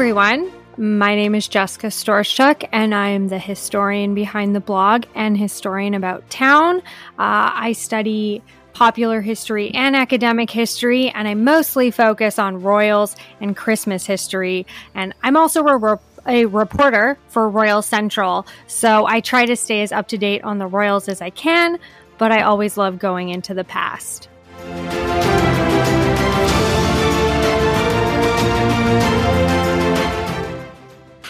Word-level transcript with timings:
everyone. 0.00 0.50
My 0.78 1.14
name 1.14 1.34
is 1.34 1.46
Jessica 1.46 1.88
Storchuk, 1.88 2.66
and 2.72 2.94
I 2.94 3.10
am 3.10 3.28
the 3.28 3.38
historian 3.38 4.14
behind 4.14 4.56
the 4.56 4.60
blog 4.60 5.04
An 5.14 5.34
Historian 5.34 5.92
About 5.92 6.30
Town. 6.30 6.78
Uh, 6.78 6.80
I 7.18 7.72
study 7.72 8.42
popular 8.72 9.20
history 9.20 9.72
and 9.72 9.94
academic 9.94 10.48
history, 10.48 11.10
and 11.10 11.28
I 11.28 11.34
mostly 11.34 11.90
focus 11.90 12.38
on 12.38 12.62
royals 12.62 13.14
and 13.42 13.54
Christmas 13.54 14.06
history. 14.06 14.66
And 14.94 15.12
I'm 15.22 15.36
also 15.36 15.66
a, 15.66 16.00
a 16.26 16.46
reporter 16.46 17.18
for 17.28 17.46
Royal 17.46 17.82
Central, 17.82 18.46
so 18.68 19.04
I 19.04 19.20
try 19.20 19.44
to 19.44 19.54
stay 19.54 19.82
as 19.82 19.92
up 19.92 20.08
to 20.08 20.16
date 20.16 20.42
on 20.44 20.56
the 20.56 20.66
royals 20.66 21.10
as 21.10 21.20
I 21.20 21.28
can, 21.28 21.78
but 22.16 22.32
I 22.32 22.40
always 22.40 22.78
love 22.78 22.98
going 22.98 23.28
into 23.28 23.52
the 23.52 23.64
past. 23.64 24.30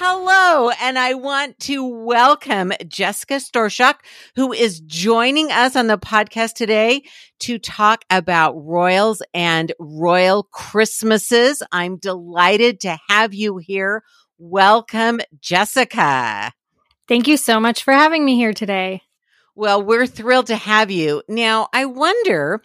Hello, 0.03 0.71
and 0.81 0.99
I 0.99 1.13
want 1.13 1.59
to 1.59 1.85
welcome 1.85 2.73
Jessica 2.89 3.35
Storchuk, 3.35 3.97
who 4.35 4.51
is 4.51 4.81
joining 4.81 5.53
us 5.53 5.77
on 5.77 5.89
the 5.89 5.99
podcast 5.99 6.55
today 6.55 7.03
to 7.41 7.59
talk 7.59 8.07
about 8.09 8.55
royals 8.57 9.21
and 9.35 9.75
royal 9.79 10.45
Christmases. 10.45 11.63
I'm 11.71 11.99
delighted 11.99 12.81
to 12.81 12.99
have 13.11 13.35
you 13.35 13.59
here. 13.59 14.03
Welcome, 14.39 15.21
Jessica. 15.39 16.51
Thank 17.07 17.29
you 17.29 17.37
so 17.37 17.61
much 17.61 17.85
for 17.85 17.93
having 17.93 18.25
me 18.25 18.37
here 18.37 18.55
today. 18.55 19.03
Well, 19.55 19.83
we're 19.83 20.07
thrilled 20.07 20.47
to 20.47 20.57
have 20.57 20.91
you. 20.91 21.23
Now, 21.29 21.69
I 21.75 21.85
wonder 21.85 22.63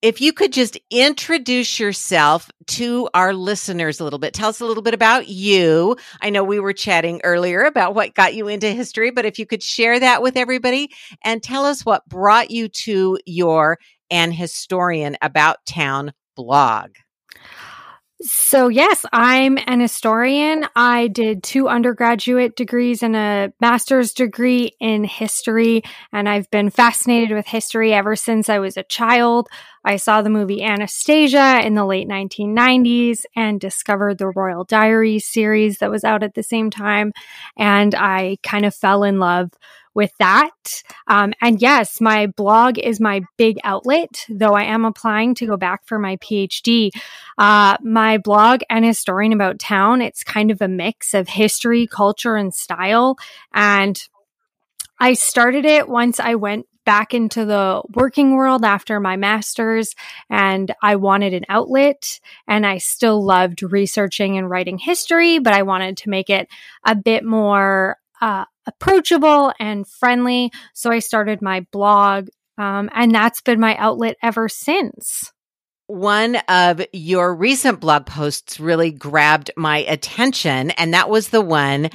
if 0.00 0.20
you 0.20 0.32
could 0.32 0.52
just 0.52 0.78
introduce 0.90 1.78
yourself 1.78 2.50
to 2.68 3.08
our 3.14 3.34
listeners 3.34 4.00
a 4.00 4.04
little 4.04 4.18
bit. 4.18 4.34
Tell 4.34 4.48
us 4.48 4.60
a 4.60 4.64
little 4.64 4.82
bit 4.82 4.94
about 4.94 5.28
you. 5.28 5.96
I 6.20 6.30
know 6.30 6.44
we 6.44 6.60
were 6.60 6.72
chatting 6.72 7.20
earlier 7.24 7.62
about 7.62 7.94
what 7.94 8.14
got 8.14 8.34
you 8.34 8.48
into 8.48 8.70
history, 8.70 9.10
but 9.10 9.24
if 9.24 9.38
you 9.38 9.46
could 9.46 9.62
share 9.62 10.00
that 10.00 10.22
with 10.22 10.36
everybody 10.36 10.90
and 11.22 11.42
tell 11.42 11.64
us 11.64 11.84
what 11.84 12.08
brought 12.08 12.50
you 12.50 12.68
to 12.68 13.18
your 13.26 13.78
An 14.10 14.32
Historian 14.32 15.16
About 15.20 15.58
Town 15.66 16.12
blog. 16.36 16.90
So, 18.24 18.68
yes, 18.68 19.04
I'm 19.12 19.58
an 19.66 19.80
historian. 19.80 20.64
I 20.76 21.08
did 21.08 21.42
two 21.42 21.68
undergraduate 21.68 22.54
degrees 22.54 23.02
and 23.02 23.16
a 23.16 23.52
master's 23.60 24.12
degree 24.12 24.76
in 24.78 25.02
history, 25.02 25.82
and 26.12 26.28
I've 26.28 26.48
been 26.50 26.70
fascinated 26.70 27.36
with 27.36 27.48
history 27.48 27.92
ever 27.92 28.14
since 28.14 28.48
I 28.48 28.60
was 28.60 28.76
a 28.76 28.84
child. 28.84 29.48
I 29.84 29.96
saw 29.96 30.22
the 30.22 30.30
movie 30.30 30.62
Anastasia 30.62 31.60
in 31.64 31.74
the 31.74 31.84
late 31.84 32.08
1990s 32.08 33.24
and 33.34 33.60
discovered 33.60 34.18
the 34.18 34.28
Royal 34.28 34.64
Diaries 34.64 35.26
series 35.26 35.78
that 35.78 35.90
was 35.90 36.04
out 36.04 36.22
at 36.22 36.34
the 36.34 36.42
same 36.42 36.70
time, 36.70 37.12
and 37.56 37.94
I 37.94 38.38
kind 38.42 38.64
of 38.64 38.74
fell 38.74 39.04
in 39.04 39.18
love 39.18 39.50
with 39.94 40.12
that. 40.18 40.82
Um, 41.06 41.34
and 41.40 41.60
yes, 41.60 42.00
my 42.00 42.26
blog 42.26 42.78
is 42.78 43.00
my 43.00 43.22
big 43.36 43.58
outlet, 43.64 44.24
though 44.28 44.54
I 44.54 44.64
am 44.64 44.84
applying 44.84 45.34
to 45.36 45.46
go 45.46 45.56
back 45.56 45.84
for 45.84 45.98
my 45.98 46.16
PhD. 46.16 46.90
Uh, 47.36 47.76
my 47.82 48.18
blog 48.18 48.62
An 48.70 48.84
Historian 48.84 49.32
About 49.32 49.58
Town, 49.58 50.00
it's 50.00 50.24
kind 50.24 50.50
of 50.50 50.62
a 50.62 50.68
mix 50.68 51.14
of 51.14 51.28
history, 51.28 51.86
culture, 51.86 52.36
and 52.36 52.54
style. 52.54 53.16
And 53.52 54.02
I 54.98 55.14
started 55.14 55.64
it 55.64 55.88
once 55.88 56.20
I 56.20 56.36
went 56.36 56.66
back 56.84 57.14
into 57.14 57.44
the 57.44 57.82
working 57.94 58.34
world 58.34 58.64
after 58.64 59.00
my 59.00 59.16
master's 59.16 59.94
and 60.28 60.74
I 60.82 60.96
wanted 60.96 61.34
an 61.34 61.44
outlet 61.48 62.20
and 62.46 62.66
I 62.66 62.78
still 62.78 63.24
loved 63.24 63.62
researching 63.62 64.36
and 64.36 64.50
writing 64.50 64.78
history, 64.78 65.38
but 65.38 65.52
I 65.52 65.62
wanted 65.62 65.96
to 65.98 66.10
make 66.10 66.30
it 66.30 66.48
a 66.84 66.94
bit 66.94 67.24
more 67.24 67.98
uh, 68.20 68.44
approachable 68.66 69.52
and 69.58 69.86
friendly. 69.86 70.52
So 70.74 70.90
I 70.90 71.00
started 71.00 71.42
my 71.42 71.66
blog, 71.72 72.28
um, 72.58 72.88
and 72.94 73.14
that's 73.14 73.40
been 73.40 73.60
my 73.60 73.76
outlet 73.76 74.16
ever 74.22 74.48
since. 74.48 75.32
One 75.88 76.36
of 76.48 76.80
your 76.92 77.34
recent 77.34 77.80
blog 77.80 78.06
posts 78.06 78.60
really 78.60 78.92
grabbed 78.92 79.50
my 79.56 79.78
attention, 79.78 80.70
and 80.70 80.94
that 80.94 81.10
was 81.10 81.28
the 81.28 81.40
one 81.40 81.90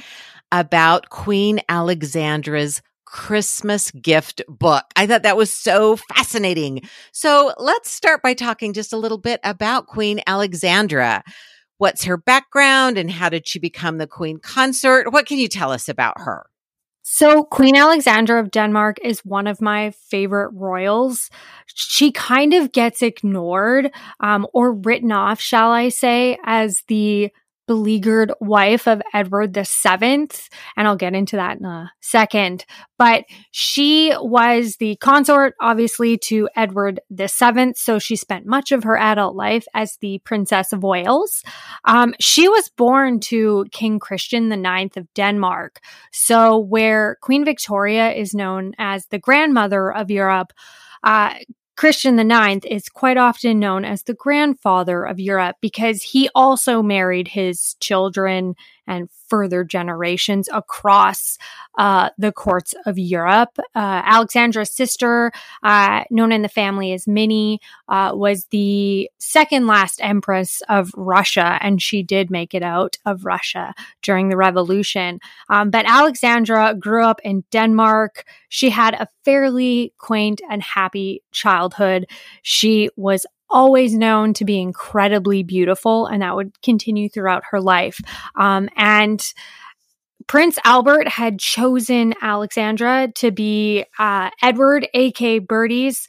about 0.52 1.08
Queen 1.10 1.60
Alexandra's 1.68 2.82
Christmas 3.10 3.90
gift 3.90 4.42
book. 4.48 4.84
I 4.96 5.06
thought 5.06 5.22
that 5.22 5.36
was 5.36 5.52
so 5.52 5.96
fascinating. 5.96 6.82
So 7.12 7.52
let's 7.58 7.90
start 7.90 8.22
by 8.22 8.34
talking 8.34 8.72
just 8.72 8.92
a 8.92 8.98
little 8.98 9.18
bit 9.18 9.40
about 9.42 9.86
Queen 9.86 10.20
Alexandra 10.26 11.22
what's 11.78 12.04
her 12.04 12.16
background 12.16 12.98
and 12.98 13.10
how 13.10 13.28
did 13.28 13.48
she 13.48 13.58
become 13.58 13.98
the 13.98 14.06
queen 14.06 14.38
consort? 14.38 15.12
What 15.12 15.26
can 15.26 15.38
you 15.38 15.48
tell 15.48 15.72
us 15.72 15.88
about 15.88 16.20
her? 16.20 16.46
So, 17.02 17.42
Queen 17.42 17.74
Alexandra 17.74 18.38
of 18.38 18.50
Denmark 18.50 18.98
is 19.02 19.24
one 19.24 19.46
of 19.46 19.62
my 19.62 19.92
favorite 19.92 20.50
royals. 20.52 21.30
She 21.64 22.12
kind 22.12 22.52
of 22.52 22.70
gets 22.70 23.00
ignored 23.00 23.90
um, 24.20 24.46
or 24.52 24.74
written 24.74 25.10
off, 25.10 25.40
shall 25.40 25.70
I 25.70 25.88
say, 25.88 26.36
as 26.44 26.82
the 26.88 27.30
beleaguered 27.68 28.32
wife 28.40 28.88
of 28.88 29.00
Edward 29.14 29.54
the 29.54 29.64
Seventh, 29.64 30.48
and 30.76 30.88
I'll 30.88 30.96
get 30.96 31.14
into 31.14 31.36
that 31.36 31.58
in 31.58 31.64
a 31.64 31.92
second. 32.00 32.64
But 32.98 33.24
she 33.52 34.12
was 34.18 34.76
the 34.76 34.96
consort, 34.96 35.54
obviously, 35.60 36.18
to 36.24 36.48
Edward 36.56 36.98
the 37.08 37.28
Seventh, 37.28 37.76
so 37.76 38.00
she 38.00 38.16
spent 38.16 38.46
much 38.46 38.72
of 38.72 38.82
her 38.82 38.98
adult 38.98 39.36
life 39.36 39.66
as 39.74 39.96
the 40.00 40.18
Princess 40.24 40.72
of 40.72 40.82
Wales. 40.82 41.44
Um, 41.84 42.14
she 42.18 42.48
was 42.48 42.68
born 42.70 43.20
to 43.20 43.66
King 43.70 44.00
Christian 44.00 44.48
the 44.48 44.56
Ninth 44.56 44.96
of 44.96 45.06
Denmark, 45.14 45.78
so 46.10 46.58
where 46.58 47.18
Queen 47.20 47.44
Victoria 47.44 48.10
is 48.10 48.34
known 48.34 48.72
as 48.78 49.06
the 49.06 49.20
grandmother 49.20 49.92
of 49.92 50.10
Europe. 50.10 50.52
Uh, 51.04 51.34
Christian 51.78 52.18
IX 52.18 52.66
is 52.66 52.88
quite 52.88 53.16
often 53.16 53.60
known 53.60 53.84
as 53.84 54.02
the 54.02 54.12
grandfather 54.12 55.04
of 55.04 55.20
Europe 55.20 55.58
because 55.60 56.02
he 56.02 56.28
also 56.34 56.82
married 56.82 57.28
his 57.28 57.76
children 57.78 58.56
and 58.88 59.08
further 59.28 59.62
generations 59.62 60.48
across 60.52 61.38
uh, 61.76 62.10
the 62.18 62.32
courts 62.32 62.74
of 62.86 62.98
Europe. 62.98 63.56
Uh, 63.74 64.02
Alexandra's 64.04 64.70
sister, 64.70 65.30
uh, 65.62 66.02
known 66.10 66.32
in 66.32 66.42
the 66.42 66.48
family 66.48 66.92
as 66.92 67.06
Minnie, 67.06 67.60
uh, 67.88 68.12
was 68.14 68.46
the 68.46 69.08
second 69.18 69.66
last 69.66 70.00
empress 70.02 70.62
of 70.68 70.90
Russia, 70.96 71.58
and 71.60 71.80
she 71.80 72.02
did 72.02 72.30
make 72.30 72.54
it 72.54 72.62
out 72.62 72.98
of 73.06 73.24
Russia 73.24 73.74
during 74.02 74.28
the 74.28 74.36
revolution. 74.36 75.20
Um, 75.48 75.70
but 75.70 75.86
Alexandra 75.86 76.74
grew 76.74 77.04
up 77.04 77.20
in 77.22 77.44
Denmark. 77.50 78.24
She 78.48 78.70
had 78.70 78.94
a 78.94 79.08
fairly 79.24 79.92
quaint 79.98 80.40
and 80.50 80.62
happy 80.62 81.22
childhood. 81.30 82.06
She 82.42 82.90
was 82.96 83.26
always 83.50 83.94
known 83.94 84.34
to 84.34 84.44
be 84.44 84.60
incredibly 84.60 85.42
beautiful, 85.42 86.06
and 86.06 86.22
that 86.22 86.36
would 86.36 86.60
continue 86.62 87.08
throughout 87.08 87.44
her 87.50 87.60
life. 87.60 88.00
Um, 88.36 88.68
and 88.76 89.22
Prince 90.26 90.58
Albert 90.64 91.08
had 91.08 91.38
chosen 91.38 92.14
Alexandra 92.20 93.08
to 93.16 93.30
be 93.30 93.84
uh, 93.98 94.30
Edward, 94.42 94.86
A.K. 94.92 95.38
Bertie's 95.40 96.06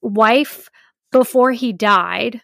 wife 0.00 0.68
before 1.12 1.52
he 1.52 1.72
died. 1.72 2.42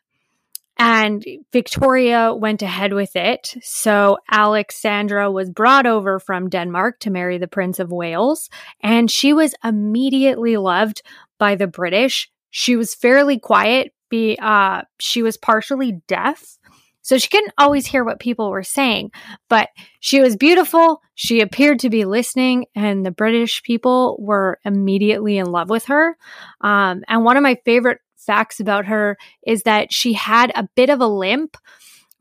And 0.80 1.24
Victoria 1.52 2.32
went 2.32 2.62
ahead 2.62 2.92
with 2.92 3.16
it. 3.16 3.52
So 3.62 4.18
Alexandra 4.30 5.28
was 5.28 5.50
brought 5.50 5.86
over 5.86 6.20
from 6.20 6.48
Denmark 6.48 7.00
to 7.00 7.10
marry 7.10 7.38
the 7.38 7.48
Prince 7.48 7.80
of 7.80 7.90
Wales. 7.90 8.48
And 8.80 9.10
she 9.10 9.32
was 9.32 9.56
immediately 9.64 10.56
loved 10.56 11.02
by 11.36 11.56
the 11.56 11.66
British. 11.66 12.30
She 12.50 12.76
was 12.76 12.94
fairly 12.94 13.40
quiet, 13.40 13.92
be 14.08 14.38
uh 14.40 14.82
she 14.98 15.22
was 15.22 15.36
partially 15.36 16.00
deaf. 16.06 16.58
So 17.02 17.16
she 17.16 17.28
couldn't 17.28 17.54
always 17.56 17.86
hear 17.86 18.04
what 18.04 18.20
people 18.20 18.50
were 18.50 18.62
saying 18.62 19.10
but 19.48 19.68
she 20.00 20.20
was 20.20 20.36
beautiful. 20.36 21.00
She 21.14 21.40
appeared 21.40 21.80
to 21.80 21.90
be 21.90 22.04
listening 22.04 22.66
and 22.74 23.04
the 23.04 23.10
british 23.10 23.62
people 23.62 24.16
were 24.18 24.58
immediately 24.64 25.38
in 25.38 25.46
love 25.46 25.70
with 25.70 25.86
her. 25.86 26.16
Um, 26.60 27.02
and 27.08 27.24
one 27.24 27.36
of 27.36 27.42
my 27.42 27.56
favorite 27.64 28.00
facts 28.16 28.60
about 28.60 28.86
her 28.86 29.16
is 29.46 29.62
that 29.62 29.92
she 29.92 30.12
had 30.12 30.52
a 30.54 30.68
bit 30.76 30.90
of 30.90 31.00
a 31.00 31.06
limp 31.06 31.56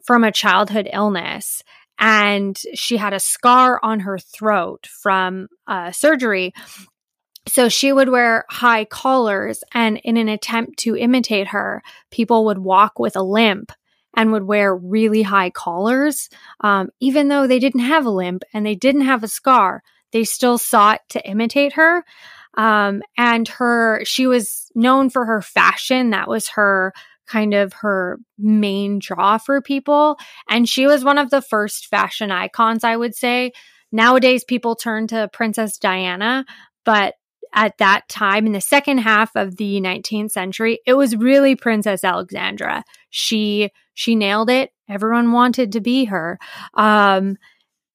from 0.06 0.24
a 0.24 0.32
childhood 0.32 0.90
illness 0.94 1.64
and 2.00 2.58
she 2.74 2.98
had 2.98 3.14
a 3.14 3.20
scar 3.20 3.80
on 3.84 4.02
her 4.02 4.18
throat 4.18 4.88
from 5.02 5.48
uh, 5.68 5.92
surgery 5.92 6.54
so 7.48 7.70
she 7.70 7.92
would 7.94 8.10
wear 8.10 8.46
high 8.50 8.86
collars, 8.86 9.64
and 9.74 10.00
in 10.04 10.18
an 10.18 10.30
attempt 10.30 10.80
to 10.80 10.96
imitate 10.96 11.48
her, 11.48 11.82
people 12.12 12.46
would 12.46 12.60
walk 12.60 13.00
with 13.00 13.16
a 13.16 13.24
limp 13.24 13.72
and 14.16 14.32
would 14.32 14.44
wear 14.44 14.76
really 14.76 15.22
high 15.22 15.50
collars. 15.50 16.30
Um, 16.62 16.90
even 17.00 17.28
though 17.28 17.48
they 17.48 17.60
didn't 17.60 17.82
have 17.82 18.06
a 18.06 18.10
limp 18.12 18.44
and 18.54 18.66
they 18.66 18.76
didn't 18.76 19.02
have 19.02 19.24
a 19.24 19.28
scar, 19.28 19.84
they 20.12 20.24
still 20.24 20.58
sought 20.58 21.02
to 21.10 21.26
imitate 21.28 21.74
her. 21.74 22.04
Um, 22.58 23.04
and 23.18 23.48
her, 23.48 24.02
she 24.06 24.26
was 24.26 24.72
known 24.74 25.10
for 25.10 25.26
her 25.26 25.42
fashion. 25.42 26.10
That 26.10 26.28
was 26.28 26.50
her 26.50 26.94
kind 27.28 27.54
of 27.54 27.74
her 27.74 28.18
main 28.40 29.00
draw 29.00 29.38
for 29.38 29.62
people. 29.62 30.18
And 30.50 30.68
she 30.68 30.88
was 30.88 31.04
one 31.04 31.18
of 31.18 31.30
the 31.30 31.42
first 31.42 31.88
fashion 31.88 32.32
icons, 32.32 32.84
I 32.84 32.96
would 32.96 33.16
say. 33.16 33.52
Nowadays, 33.92 34.44
people 34.44 34.76
turn 34.76 35.08
to 35.08 35.30
Princess 35.32 35.78
Diana, 35.78 36.46
but 36.84 37.16
at 37.58 37.80
that 37.80 38.08
time 38.08 38.46
in 38.46 38.52
the 38.52 38.62
second 38.62 39.00
half 39.00 39.36
of 39.36 39.58
the 39.58 39.82
19th 39.82 40.30
century 40.30 40.80
it 40.86 40.94
was 40.94 41.16
really 41.16 41.56
princess 41.56 42.04
alexandra. 42.04 42.84
She 43.10 43.72
she 43.96 44.16
nailed 44.16 44.52
it. 44.52 44.72
Everyone 44.88 45.32
wanted 45.32 45.72
to 45.72 45.82
be 45.82 46.06
her. 46.06 46.38
Um 46.76 47.36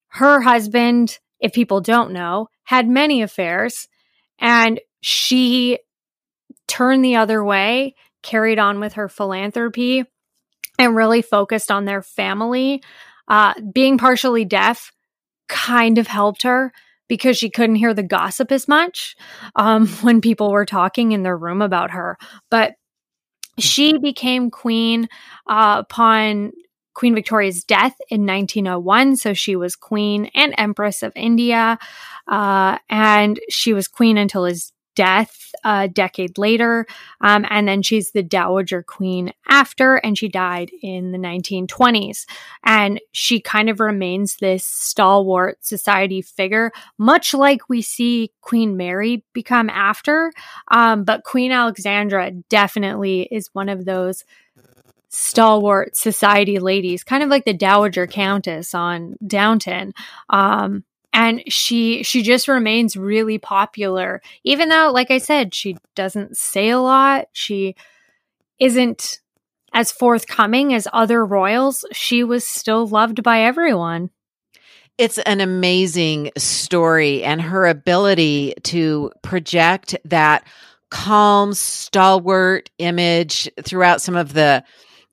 her 0.09 0.41
husband 0.41 1.19
if 1.39 1.53
people 1.53 1.81
don't 1.81 2.13
know 2.13 2.49
had 2.65 2.89
many 2.89 3.23
affairs 3.23 3.87
and 4.41 4.81
she 5.01 5.79
turned 6.67 7.05
the 7.05 7.17
other 7.17 7.43
way 7.45 7.95
carried 8.23 8.59
on 8.59 8.81
with 8.81 8.95
her 8.95 9.09
philanthropy 9.09 10.05
and 10.77 10.97
really 10.97 11.23
focused 11.23 11.71
on 11.71 11.85
their 11.85 12.03
family. 12.03 12.83
Uh 13.29 13.55
being 13.73 13.97
partially 13.97 14.45
deaf 14.45 14.91
kind 15.49 15.99
of 15.99 16.09
helped 16.09 16.43
her 16.43 16.73
because 17.09 17.37
she 17.37 17.51
couldn't 17.51 17.77
hear 17.77 17.95
the 17.95 18.03
gossip 18.03 18.53
as 18.53 18.69
much 18.69 19.17
um, 19.57 19.87
when 20.03 20.21
people 20.21 20.51
were 20.51 20.67
talking 20.67 21.13
in 21.13 21.23
their 21.23 21.37
room 21.37 21.63
about 21.63 21.91
her. 21.91 22.19
But 22.51 22.75
she 23.59 23.99
became 23.99 24.51
queen 24.51 25.09
uh, 25.47 25.77
upon 25.81 26.53
Queen 26.95 27.15
Victoria's 27.15 27.65
death 27.65 27.97
in 28.09 28.27
1901. 28.27 29.17
So 29.17 29.35
she 29.35 29.57
was 29.57 29.77
queen 29.77 30.31
and 30.35 30.55
empress 30.59 31.03
of 31.03 31.13
India. 31.17 31.79
Uh, 32.27 32.79
and 32.89 33.41
she 33.49 33.73
was 33.73 33.89
queen 33.89 34.19
until 34.19 34.45
his 34.45 34.73
death 34.95 35.53
a 35.65 35.89
decade 35.89 36.39
later. 36.39 36.87
Um, 37.21 37.45
and 37.49 37.67
then 37.69 37.83
she's 37.83 38.11
the 38.11 38.23
Dowager 38.23 38.83
Queen 38.83 39.33
after, 39.49 39.97
and 39.97 40.17
she 40.17 40.29
died 40.29 40.71
in 40.83 41.13
the 41.13 41.19
1920s. 41.19 42.25
And 42.65 43.01
she 43.13 43.41
kind 43.41 43.69
of 43.69 43.81
remains 43.81 44.37
this 44.37 44.65
stalwart 44.65 45.65
society 45.65 46.23
figure, 46.23 46.73
much 46.99 47.35
like 47.35 47.69
we 47.69 47.83
see 47.83 48.33
Queen 48.41 48.77
Mary 48.77 49.25
become 49.33 49.71
after. 49.71 50.33
Um, 50.69 51.05
but 51.05 51.25
Queen 51.25 51.53
Alexandra 51.53 52.31
definitely 52.49 53.29
is 53.31 53.51
one 53.53 53.69
of 53.69 53.85
those 53.85 54.25
stalwart 55.09 55.95
society 55.95 56.59
ladies, 56.59 57.05
kind 57.05 57.23
of 57.23 57.29
like 57.29 57.45
the 57.45 57.53
Dowager 57.53 58.07
Countess 58.07 58.75
on 58.75 59.15
Downton. 59.27 59.93
Um, 60.31 60.85
and 61.13 61.43
she 61.49 62.03
she 62.03 62.23
just 62.23 62.49
remains 62.49 62.97
really 62.97 63.39
popular. 63.39 64.23
Even 64.45 64.69
though 64.69 64.91
like 64.93 65.11
i 65.11 65.19
said 65.19 65.55
she 65.55 65.77
doesn't 65.95 66.37
say 66.37 66.71
a 66.71 66.79
lot 66.79 67.29
she 67.33 67.75
isn't 68.59 69.21
as 69.73 69.91
forthcoming 69.91 70.75
as 70.75 70.87
other 70.93 71.25
royals 71.25 71.85
she 71.93 72.25
was 72.25 72.47
still 72.47 72.87
loved 72.87 73.23
by 73.23 73.43
everyone. 73.43 74.11
It's 74.99 75.19
an 75.19 75.41
amazing 75.41 76.31
story 76.37 77.25
and 77.25 77.41
her 77.41 77.67
ability 77.67 78.55
to 78.65 79.11
project 79.23 79.97
that 80.05 80.47
calm 80.91 81.55
stalwart 81.55 82.71
image 82.79 83.49
throughout 83.63 84.03
some 84.03 84.15
of 84.15 84.35
the 84.35 84.63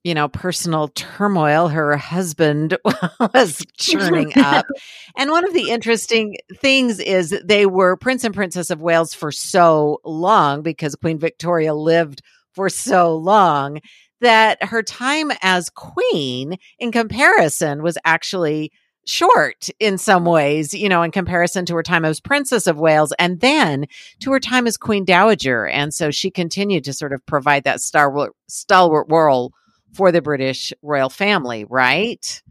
you 0.04 0.14
know, 0.14 0.28
personal 0.30 0.88
turmoil 0.90 1.68
her 1.68 1.98
husband 1.98 2.78
was 3.34 3.66
churning 3.78 4.32
up. 4.38 4.66
and 5.18 5.32
one 5.32 5.46
of 5.46 5.54
the 5.54 5.70
interesting 5.70 6.38
things 6.58 7.00
is 7.00 7.38
they 7.44 7.66
were 7.66 7.98
Prince 7.98 8.24
and 8.24 8.34
Princess 8.34 8.70
of 8.70 8.82
Wales 8.82 9.14
for 9.14 9.32
so 9.32 10.00
long 10.06 10.62
because 10.62 10.96
Queen 10.96 11.20
Victoria 11.20 11.74
lived 11.74 12.22
for 12.54 12.70
so 12.70 13.16
long 13.16 13.80
that 14.22 14.64
her 14.64 14.84
time 14.84 15.32
as 15.42 15.70
queen 15.70 16.58
in 16.78 16.92
comparison 16.92 17.82
was 17.82 17.98
actually 18.04 18.72
short 19.06 19.70
in 19.80 19.98
some 19.98 20.24
ways, 20.26 20.74
you 20.74 20.88
know, 20.88 21.02
in 21.02 21.12
comparison 21.12 21.66
to 21.66 21.76
her 21.76 21.84
time 21.84 22.06
as 22.06 22.20
Princess 22.20 22.68
of 22.68 22.78
Wales 22.78 23.14
and 23.18 23.40
then 23.40 23.86
to 24.20 24.32
her 24.32 24.40
time 24.40 24.68
as 24.68 24.78
Queen 24.78 25.04
Dowager. 25.04 25.68
And 25.68 25.94
so 25.94 26.12
she 26.12 26.30
continued 26.30 26.84
to 26.84 26.94
sort 26.94 27.14
of 27.14 27.26
provide 27.26 27.64
that 27.64 27.82
stalwart, 27.82 28.34
stalwart 28.48 29.08
role 29.10 29.54
for 29.94 30.12
the 30.12 30.22
British 30.22 30.74
royal 30.82 31.10
family, 31.10 31.66
right? 31.66 32.42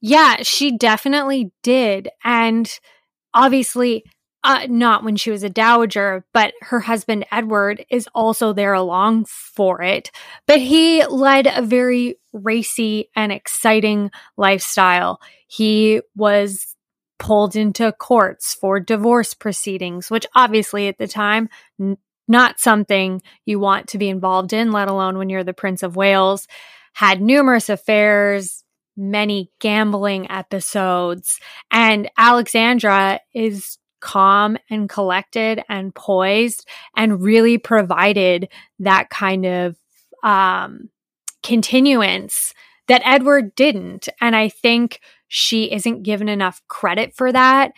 Yeah, 0.00 0.42
she 0.42 0.76
definitely 0.76 1.52
did. 1.62 2.08
And 2.24 2.70
obviously, 3.34 4.04
uh, 4.42 4.66
not 4.68 5.04
when 5.04 5.16
she 5.16 5.30
was 5.30 5.42
a 5.42 5.50
dowager, 5.50 6.24
but 6.32 6.54
her 6.62 6.80
husband 6.80 7.26
Edward 7.30 7.84
is 7.90 8.08
also 8.14 8.52
there 8.52 8.72
along 8.72 9.26
for 9.26 9.82
it. 9.82 10.10
But 10.46 10.60
he 10.60 11.04
led 11.06 11.46
a 11.46 11.62
very 11.62 12.16
racy 12.32 13.10
and 13.14 13.32
exciting 13.32 14.10
lifestyle. 14.36 15.20
He 15.46 16.00
was 16.16 16.74
pulled 17.18 17.54
into 17.54 17.92
courts 17.92 18.54
for 18.54 18.80
divorce 18.80 19.34
proceedings, 19.34 20.10
which 20.10 20.26
obviously 20.34 20.88
at 20.88 20.96
the 20.96 21.06
time, 21.06 21.50
n- 21.78 21.98
not 22.26 22.60
something 22.60 23.20
you 23.44 23.58
want 23.58 23.88
to 23.88 23.98
be 23.98 24.08
involved 24.08 24.52
in, 24.52 24.72
let 24.72 24.88
alone 24.88 25.18
when 25.18 25.28
you're 25.28 25.44
the 25.44 25.52
Prince 25.52 25.82
of 25.82 25.96
Wales 25.96 26.46
had 26.92 27.20
numerous 27.20 27.68
affairs, 27.68 28.64
many 28.96 29.50
gambling 29.60 30.30
episodes, 30.30 31.40
and 31.70 32.10
Alexandra 32.16 33.20
is 33.34 33.78
calm 34.00 34.56
and 34.70 34.88
collected 34.88 35.62
and 35.68 35.94
poised 35.94 36.66
and 36.96 37.22
really 37.22 37.58
provided 37.58 38.48
that 38.78 39.10
kind 39.10 39.44
of 39.46 39.76
um, 40.22 40.88
continuance 41.42 42.54
that 42.88 43.02
Edward 43.04 43.54
didn't. 43.54 44.08
And 44.20 44.34
I 44.34 44.48
think 44.48 45.00
she 45.28 45.70
isn't 45.70 46.02
given 46.02 46.28
enough 46.28 46.62
credit 46.66 47.14
for 47.14 47.30
that. 47.30 47.72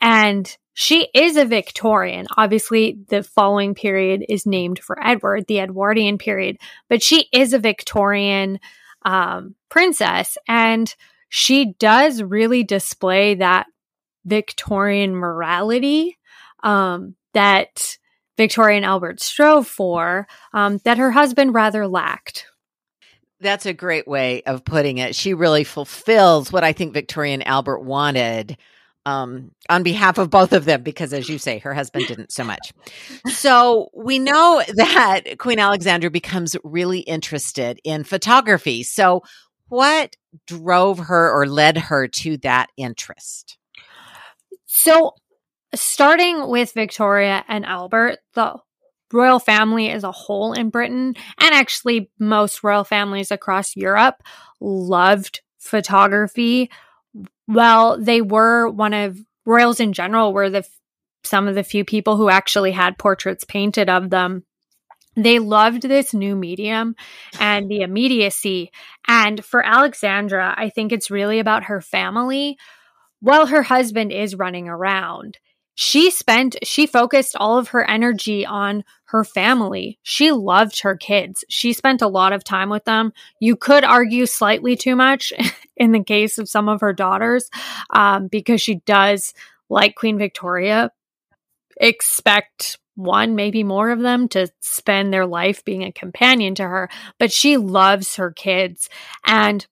And 0.00 0.56
she 0.80 1.08
is 1.12 1.36
a 1.36 1.44
Victorian. 1.44 2.28
Obviously, 2.36 3.00
the 3.08 3.24
following 3.24 3.74
period 3.74 4.24
is 4.28 4.46
named 4.46 4.78
for 4.78 4.96
Edward, 5.04 5.48
the 5.48 5.58
Edwardian 5.58 6.18
period, 6.18 6.56
but 6.88 7.02
she 7.02 7.26
is 7.32 7.52
a 7.52 7.58
Victorian 7.58 8.60
um, 9.04 9.56
princess. 9.70 10.38
And 10.46 10.94
she 11.28 11.74
does 11.80 12.22
really 12.22 12.62
display 12.62 13.34
that 13.34 13.66
Victorian 14.24 15.16
morality 15.16 16.16
um, 16.62 17.16
that 17.32 17.98
Victoria 18.36 18.76
and 18.76 18.86
Albert 18.86 19.20
strove 19.20 19.66
for, 19.66 20.28
um, 20.52 20.78
that 20.84 20.98
her 20.98 21.10
husband 21.10 21.54
rather 21.54 21.88
lacked. 21.88 22.46
That's 23.40 23.66
a 23.66 23.72
great 23.72 24.06
way 24.06 24.44
of 24.44 24.64
putting 24.64 24.98
it. 24.98 25.16
She 25.16 25.34
really 25.34 25.64
fulfills 25.64 26.52
what 26.52 26.62
I 26.62 26.72
think 26.72 26.94
Victoria 26.94 27.34
and 27.34 27.46
Albert 27.48 27.80
wanted 27.80 28.56
um, 29.08 29.52
on 29.70 29.82
behalf 29.82 30.18
of 30.18 30.28
both 30.28 30.52
of 30.52 30.66
them, 30.66 30.82
because 30.82 31.14
as 31.14 31.30
you 31.30 31.38
say, 31.38 31.58
her 31.60 31.72
husband 31.72 32.06
didn't 32.06 32.30
so 32.30 32.44
much. 32.44 32.74
So 33.28 33.88
we 33.94 34.18
know 34.18 34.62
that 34.76 35.38
Queen 35.38 35.58
Alexandra 35.58 36.10
becomes 36.10 36.56
really 36.62 37.00
interested 37.00 37.80
in 37.84 38.04
photography. 38.04 38.82
So, 38.82 39.22
what 39.68 40.16
drove 40.46 40.98
her 40.98 41.30
or 41.30 41.46
led 41.46 41.78
her 41.78 42.08
to 42.08 42.36
that 42.38 42.68
interest? 42.76 43.56
So, 44.66 45.12
starting 45.74 46.48
with 46.48 46.72
Victoria 46.72 47.44
and 47.48 47.64
Albert, 47.64 48.18
the 48.34 48.56
royal 49.10 49.38
family 49.38 49.88
as 49.90 50.04
a 50.04 50.12
whole 50.12 50.52
in 50.52 50.68
Britain, 50.68 51.14
and 51.40 51.54
actually 51.54 52.10
most 52.18 52.62
royal 52.62 52.84
families 52.84 53.30
across 53.30 53.74
Europe, 53.74 54.16
loved 54.60 55.40
photography 55.58 56.70
well, 57.48 57.98
they 57.98 58.20
were 58.20 58.68
one 58.68 58.94
of 58.94 59.18
royals 59.44 59.80
in 59.80 59.92
general 59.92 60.32
were 60.32 60.50
the 60.50 60.64
some 61.24 61.48
of 61.48 61.54
the 61.54 61.64
few 61.64 61.84
people 61.84 62.16
who 62.16 62.28
actually 62.28 62.72
had 62.72 62.98
portraits 62.98 63.44
painted 63.44 63.88
of 63.88 64.10
them. 64.10 64.44
They 65.16 65.40
loved 65.40 65.82
this 65.82 66.14
new 66.14 66.36
medium 66.36 66.94
and 67.40 67.68
the 67.68 67.80
immediacy. 67.80 68.70
And 69.08 69.44
for 69.44 69.66
Alexandra, 69.66 70.54
I 70.56 70.68
think 70.68 70.92
it's 70.92 71.10
really 71.10 71.40
about 71.40 71.64
her 71.64 71.80
family 71.80 72.56
while 73.20 73.46
her 73.46 73.64
husband 73.64 74.12
is 74.12 74.36
running 74.36 74.68
around 74.68 75.38
she 75.80 76.10
spent 76.10 76.56
she 76.64 76.88
focused 76.88 77.36
all 77.38 77.56
of 77.56 77.68
her 77.68 77.88
energy 77.88 78.44
on 78.44 78.82
her 79.08 79.24
family. 79.24 79.98
She 80.02 80.32
loved 80.32 80.82
her 80.82 80.94
kids. 80.94 81.42
She 81.48 81.72
spent 81.72 82.02
a 82.02 82.08
lot 82.08 82.34
of 82.34 82.44
time 82.44 82.68
with 82.68 82.84
them. 82.84 83.12
You 83.40 83.56
could 83.56 83.82
argue 83.82 84.26
slightly 84.26 84.76
too 84.76 84.96
much 84.96 85.32
in 85.76 85.92
the 85.92 86.04
case 86.04 86.36
of 86.36 86.48
some 86.48 86.68
of 86.68 86.82
her 86.82 86.92
daughters 86.92 87.48
um, 87.90 88.28
because 88.28 88.60
she 88.60 88.76
does 88.86 89.32
like 89.70 89.94
queen 89.94 90.18
victoria. 90.18 90.90
Expect 91.80 92.78
one 92.96 93.34
maybe 93.34 93.62
more 93.62 93.90
of 93.90 94.00
them 94.00 94.28
to 94.28 94.48
spend 94.60 95.12
their 95.12 95.24
life 95.24 95.64
being 95.64 95.84
a 95.84 95.92
companion 95.92 96.56
to 96.56 96.64
her 96.64 96.90
but 97.20 97.32
she 97.32 97.56
loves 97.56 98.16
her 98.16 98.32
kids. 98.32 98.88
And 99.24 99.64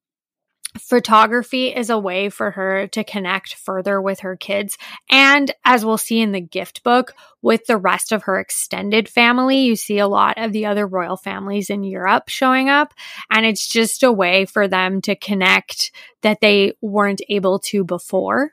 photography 0.81 1.75
is 1.75 1.91
a 1.91 1.99
way 1.99 2.29
for 2.29 2.51
her 2.53 2.87
to 2.89 3.05
connect 3.05 3.55
further 3.55 4.01
with 4.01 4.21
her 4.21 4.37
kids. 4.37 4.79
And 5.11 5.53
as 5.65 5.85
we'll 5.85 5.99
see 5.99 6.21
in 6.21 6.33
the 6.33 6.41
gift 6.41 6.83
book, 6.83 7.15
with 7.43 7.67
the 7.67 7.77
rest 7.77 8.13
of 8.13 8.25
her 8.25 8.41
extended 8.41 9.09
family, 9.09 9.61
you 9.61 9.77
see 9.77 9.99
a 9.99 10.09
lot 10.09 10.37
of 10.37 10.53
the 10.53 10.67
other 10.67 10.87
royal 10.87 11.17
families 11.17 11.71
in 11.71 11.85
Europe 11.85 12.29
showing 12.29 12.69
up. 12.69 12.93
And 13.31 13.47
it's 13.47 13.69
just 13.69 14.03
a 14.03 14.13
way 14.13 14.47
for 14.47 14.67
them 14.67 15.01
to 15.03 15.15
connect 15.15 15.93
that 16.23 16.41
they 16.41 16.73
weren't 16.81 17.23
able 17.29 17.61
to 17.61 17.85
before. 17.85 18.51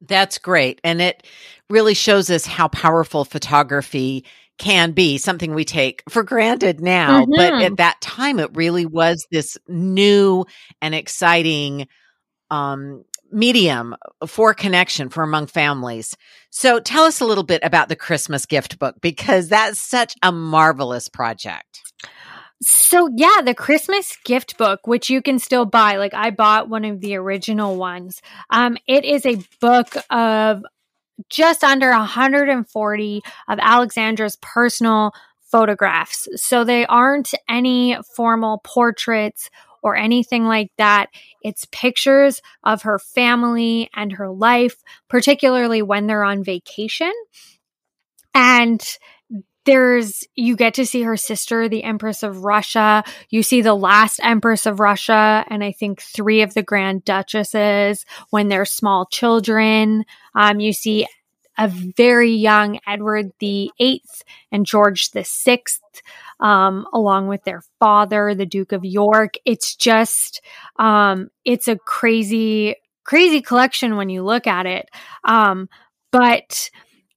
That's 0.00 0.38
great. 0.38 0.80
And 0.84 1.00
it 1.00 1.26
really 1.68 1.94
shows 1.94 2.30
us 2.30 2.46
how 2.46 2.68
powerful 2.68 3.24
photography 3.24 4.24
can 4.58 4.92
be 4.92 5.18
something 5.18 5.54
we 5.54 5.64
take 5.64 6.02
for 6.08 6.22
granted 6.22 6.80
now. 6.80 7.22
Mm-hmm. 7.22 7.32
But 7.36 7.62
at 7.62 7.76
that 7.76 8.00
time, 8.00 8.38
it 8.38 8.56
really 8.56 8.86
was 8.86 9.26
this 9.30 9.58
new 9.68 10.46
and 10.80 10.94
exciting 10.94 11.88
um, 12.50 13.04
medium 13.30 13.94
for 14.26 14.54
connection 14.54 15.08
for 15.08 15.22
among 15.22 15.46
families. 15.46 16.16
So 16.50 16.80
tell 16.80 17.04
us 17.04 17.20
a 17.20 17.26
little 17.26 17.44
bit 17.44 17.62
about 17.62 17.88
the 17.88 17.96
Christmas 17.96 18.46
gift 18.46 18.78
book 18.78 18.96
because 19.00 19.48
that's 19.48 19.78
such 19.78 20.14
a 20.22 20.32
marvelous 20.32 21.08
project. 21.08 21.82
So 22.62 23.10
yeah, 23.14 23.42
the 23.44 23.54
Christmas 23.54 24.16
gift 24.24 24.56
book, 24.56 24.86
which 24.86 25.10
you 25.10 25.20
can 25.20 25.38
still 25.38 25.66
buy, 25.66 25.96
like 25.96 26.14
I 26.14 26.30
bought 26.30 26.70
one 26.70 26.86
of 26.86 27.00
the 27.00 27.16
original 27.16 27.76
ones. 27.76 28.22
Um, 28.48 28.78
it 28.86 29.04
is 29.04 29.26
a 29.26 29.42
book 29.60 29.94
of 30.08 30.62
just 31.28 31.64
under 31.64 31.90
140 31.90 33.22
of 33.48 33.58
Alexandra's 33.60 34.36
personal 34.42 35.12
photographs. 35.40 36.28
So 36.36 36.64
they 36.64 36.86
aren't 36.86 37.32
any 37.48 37.96
formal 38.14 38.60
portraits 38.64 39.48
or 39.82 39.96
anything 39.96 40.44
like 40.44 40.70
that. 40.78 41.10
It's 41.42 41.66
pictures 41.70 42.42
of 42.64 42.82
her 42.82 42.98
family 42.98 43.88
and 43.94 44.12
her 44.12 44.28
life, 44.28 44.82
particularly 45.08 45.82
when 45.82 46.06
they're 46.06 46.24
on 46.24 46.42
vacation. 46.42 47.12
And 48.34 48.84
there's 49.66 50.24
you 50.34 50.56
get 50.56 50.74
to 50.74 50.86
see 50.86 51.02
her 51.02 51.16
sister 51.16 51.68
the 51.68 51.84
empress 51.84 52.22
of 52.22 52.44
russia. 52.44 53.04
You 53.28 53.42
see 53.42 53.60
the 53.60 53.74
last 53.74 54.20
empress 54.22 54.64
of 54.64 54.80
russia 54.80 55.44
and 55.48 55.62
i 55.62 55.72
think 55.72 56.00
three 56.00 56.42
of 56.42 56.54
the 56.54 56.62
grand 56.62 57.04
duchesses 57.04 58.06
when 58.30 58.48
they're 58.48 58.64
small 58.64 59.06
children. 59.06 60.04
Um, 60.34 60.60
you 60.60 60.72
see 60.72 61.06
a 61.58 61.68
very 61.68 62.32
young 62.32 62.78
edward 62.86 63.32
the 63.38 63.70
eighth 63.78 64.22
and 64.52 64.66
george 64.66 65.10
the 65.10 65.24
sixth 65.24 65.80
um, 66.38 66.86
along 66.92 67.28
with 67.28 67.42
their 67.44 67.62
father 67.78 68.34
the 68.34 68.46
duke 68.46 68.72
of 68.72 68.84
york. 68.84 69.34
It's 69.44 69.74
just 69.74 70.40
um, 70.76 71.28
it's 71.44 71.68
a 71.68 71.76
crazy 71.76 72.76
crazy 73.04 73.40
collection 73.40 73.96
when 73.96 74.10
you 74.10 74.22
look 74.22 74.46
at 74.46 74.66
it. 74.66 74.88
Um, 75.24 75.68
but 76.10 76.70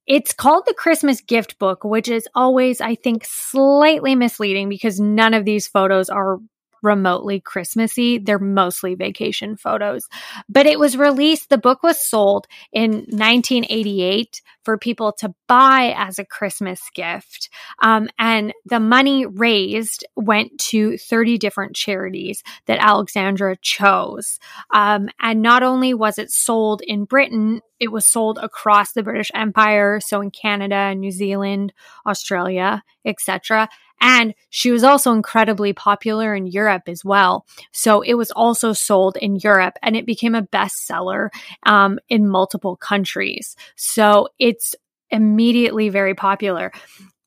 it's 0.10 0.34
called 0.34 0.64
the 0.66 0.74
Christmas 0.74 1.22
gift 1.22 1.60
book, 1.60 1.84
which 1.84 2.10
is 2.10 2.28
always, 2.34 2.82
I 2.82 2.96
think, 2.96 3.24
slightly 3.26 4.16
misleading 4.16 4.68
because 4.68 5.00
none 5.00 5.36
of 5.36 5.46
these 5.46 5.68
photos 5.68 6.10
are 6.10 6.40
remotely 6.82 7.40
Christmassy. 7.40 8.18
They're 8.18 8.40
mostly 8.40 8.96
vacation 8.96 9.58
photos. 9.58 10.08
But 10.48 10.66
it 10.66 10.80
was 10.80 10.98
released, 10.98 11.50
the 11.50 11.58
book 11.58 11.84
was 11.84 12.02
sold 12.02 12.48
in 12.72 12.92
1988 12.92 14.42
for 14.64 14.78
people 14.78 15.12
to 15.14 15.34
buy 15.48 15.94
as 15.98 16.20
a 16.20 16.26
Christmas 16.26 16.82
gift. 16.94 17.50
Um, 17.82 18.10
and 18.18 18.54
the 18.66 18.80
money 18.80 19.26
raised 19.26 20.06
went 20.16 20.58
to 20.60 20.98
30 20.98 21.38
different 21.38 21.76
charities 21.76 22.44
that 22.68 22.80
Alexandra 22.80 23.58
chose. 23.62 24.40
Um, 24.74 25.10
and 25.20 25.42
not 25.42 25.64
only 25.64 25.94
was 25.94 26.18
it 26.18 26.32
sold 26.32 26.82
in 26.86 27.06
Britain, 27.06 27.62
it 27.80 27.92
was 27.92 28.06
sold 28.06 28.38
across 28.40 28.92
the 28.92 29.04
British 29.04 29.32
Empire, 29.34 30.00
so 30.02 30.22
in 30.22 30.32
Canada, 30.32 30.94
New 30.94 31.12
Zealand, 31.12 31.74
Australia, 32.06 32.84
etc. 33.06 33.70
And 34.02 34.34
she 34.50 34.72
was 34.72 34.84
also 34.84 35.12
incredibly 35.12 35.74
popular 35.74 36.34
in 36.34 36.48
Europe 36.48 36.84
as 36.88 37.04
well. 37.04 37.46
So 37.72 38.02
it 38.02 38.14
was 38.14 38.32
also 38.32 38.74
sold 38.74 39.18
in 39.18 39.36
Europe 39.38 39.78
and 39.82 39.96
it 39.96 40.06
became 40.06 40.36
a 40.36 40.44
bestseller 40.44 41.30
um, 41.66 42.00
in 42.08 42.28
multiple 42.28 42.76
countries. 42.76 43.56
So 43.76 44.30
it's 44.40 44.76
immediately 45.10 45.90
very 45.90 46.16
popular. 46.16 46.72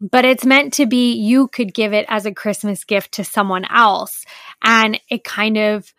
But 0.01 0.25
it's 0.25 0.45
meant 0.45 0.75
to 0.75 0.87
be 0.87 1.15
you 1.15 1.47
could 1.47 1.73
give 1.73 1.93
it 1.93 2.07
as 2.09 2.27
a 2.27 2.35
Christmas 2.35 2.85
gift 2.85 3.13
to 3.13 3.25
someone 3.25 3.65
else. 3.65 4.25
And 4.63 5.01
it 5.09 5.23
kind 5.23 5.57
of, 5.57 5.93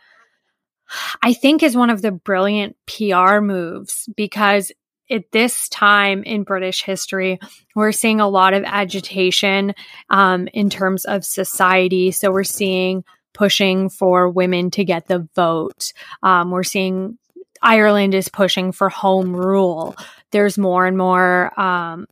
I 1.21 1.33
think, 1.33 1.63
is 1.63 1.75
one 1.75 1.89
of 1.89 2.01
the 2.01 2.11
brilliant 2.11 2.75
PR 2.85 3.39
moves 3.39 4.09
because 4.17 4.73
at 5.10 5.31
this 5.31 5.69
time 5.69 6.24
in 6.24 6.43
British 6.43 6.83
history, 6.83 7.39
we're 7.75 7.91
seeing 7.91 8.19
a 8.19 8.29
lot 8.29 8.53
of 8.53 8.63
agitation 8.65 9.74
um, 10.10 10.48
in 10.53 10.69
terms 10.69 11.05
of 11.05 11.25
society. 11.25 12.12
So 12.12 12.31
we're 12.31 12.43
seeing 12.43 13.03
pushing 13.33 13.89
for 13.89 14.29
women 14.29 14.72
to 14.72 14.86
get 14.86 15.07
the 15.07 15.27
vote. 15.36 15.91
Um, 16.22 16.51
we're 16.51 16.63
seeing 16.63 17.17
Ireland 17.62 18.13
is 18.13 18.29
pushing 18.29 18.72
for 18.72 18.89
home 18.89 19.36
rule. 19.36 19.95
There's 20.31 20.57
more 20.57 20.86
and 20.86 20.98
more 20.98 21.57
um, 21.60 22.07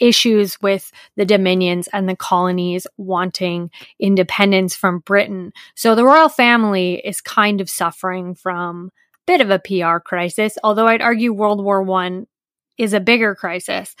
issues 0.00 0.60
with 0.60 0.90
the 1.16 1.24
dominions 1.24 1.88
and 1.92 2.08
the 2.08 2.16
colonies 2.16 2.86
wanting 2.96 3.70
independence 3.98 4.74
from 4.74 5.00
Britain. 5.00 5.52
So 5.74 5.94
the 5.94 6.04
royal 6.04 6.28
family 6.28 7.00
is 7.04 7.20
kind 7.20 7.60
of 7.60 7.68
suffering 7.68 8.34
from 8.34 8.90
bit 9.26 9.40
of 9.40 9.50
a 9.50 9.58
PR 9.58 9.98
crisis, 9.98 10.58
although 10.62 10.86
I'd 10.86 11.02
argue 11.02 11.32
World 11.32 11.62
War 11.62 11.82
One 11.82 12.26
is 12.78 12.92
a 12.92 13.00
bigger 13.00 13.34
crisis. 13.34 13.94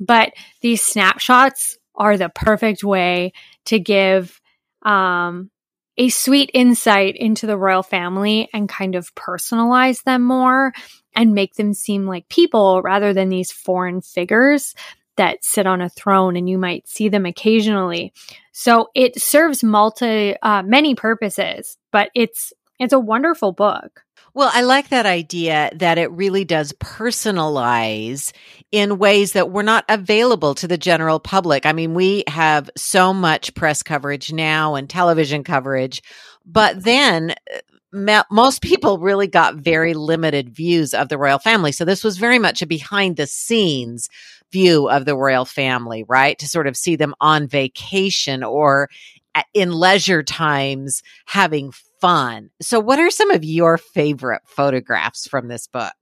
But 0.00 0.32
these 0.60 0.82
snapshots 0.82 1.78
are 1.94 2.16
the 2.16 2.28
perfect 2.28 2.84
way 2.84 3.32
to 3.66 3.78
give 3.78 4.40
um, 4.82 5.50
a 5.96 6.08
sweet 6.08 6.50
insight 6.54 7.16
into 7.16 7.46
the 7.46 7.56
royal 7.56 7.82
family 7.82 8.48
and 8.52 8.68
kind 8.68 8.94
of 8.94 9.14
personalize 9.14 10.04
them 10.04 10.22
more 10.22 10.72
and 11.14 11.34
make 11.34 11.54
them 11.54 11.74
seem 11.74 12.06
like 12.06 12.28
people 12.28 12.80
rather 12.82 13.12
than 13.12 13.28
these 13.28 13.50
foreign 13.50 14.00
figures 14.00 14.74
that 15.16 15.44
sit 15.44 15.66
on 15.66 15.80
a 15.80 15.88
throne 15.88 16.36
and 16.36 16.48
you 16.48 16.56
might 16.56 16.88
see 16.88 17.08
them 17.08 17.26
occasionally. 17.26 18.12
So 18.52 18.88
it 18.94 19.20
serves 19.20 19.64
multi 19.64 20.36
uh, 20.40 20.62
many 20.62 20.94
purposes, 20.94 21.76
but 21.90 22.10
it's 22.14 22.52
it's 22.78 22.92
a 22.92 23.00
wonderful 23.00 23.50
book. 23.50 24.04
Well, 24.34 24.50
I 24.52 24.62
like 24.62 24.88
that 24.90 25.06
idea 25.06 25.70
that 25.76 25.98
it 25.98 26.10
really 26.12 26.44
does 26.44 26.72
personalize 26.74 28.32
in 28.70 28.98
ways 28.98 29.32
that 29.32 29.50
were 29.50 29.62
not 29.62 29.84
available 29.88 30.54
to 30.56 30.68
the 30.68 30.78
general 30.78 31.18
public. 31.18 31.66
I 31.66 31.72
mean, 31.72 31.94
we 31.94 32.24
have 32.28 32.70
so 32.76 33.12
much 33.12 33.54
press 33.54 33.82
coverage 33.82 34.32
now 34.32 34.74
and 34.74 34.88
television 34.88 35.44
coverage, 35.44 36.02
but 36.44 36.82
then 36.82 37.34
uh, 37.52 38.22
most 38.30 38.60
people 38.62 38.98
really 38.98 39.26
got 39.26 39.56
very 39.56 39.94
limited 39.94 40.50
views 40.50 40.92
of 40.92 41.08
the 41.08 41.18
royal 41.18 41.38
family. 41.38 41.72
So 41.72 41.84
this 41.84 42.04
was 42.04 42.18
very 42.18 42.38
much 42.38 42.60
a 42.60 42.66
behind 42.66 43.16
the 43.16 43.26
scenes 43.26 44.08
view 44.52 44.88
of 44.88 45.04
the 45.04 45.16
royal 45.16 45.46
family, 45.46 46.04
right? 46.06 46.38
To 46.38 46.46
sort 46.46 46.66
of 46.66 46.76
see 46.76 46.96
them 46.96 47.14
on 47.20 47.48
vacation 47.48 48.42
or 48.42 48.88
in 49.54 49.72
leisure 49.72 50.22
times 50.22 51.02
having 51.26 51.72
fun. 52.00 52.50
So, 52.60 52.80
what 52.80 52.98
are 52.98 53.10
some 53.10 53.30
of 53.30 53.44
your 53.44 53.78
favorite 53.78 54.42
photographs 54.46 55.26
from 55.26 55.48
this 55.48 55.66
book? 55.66 55.92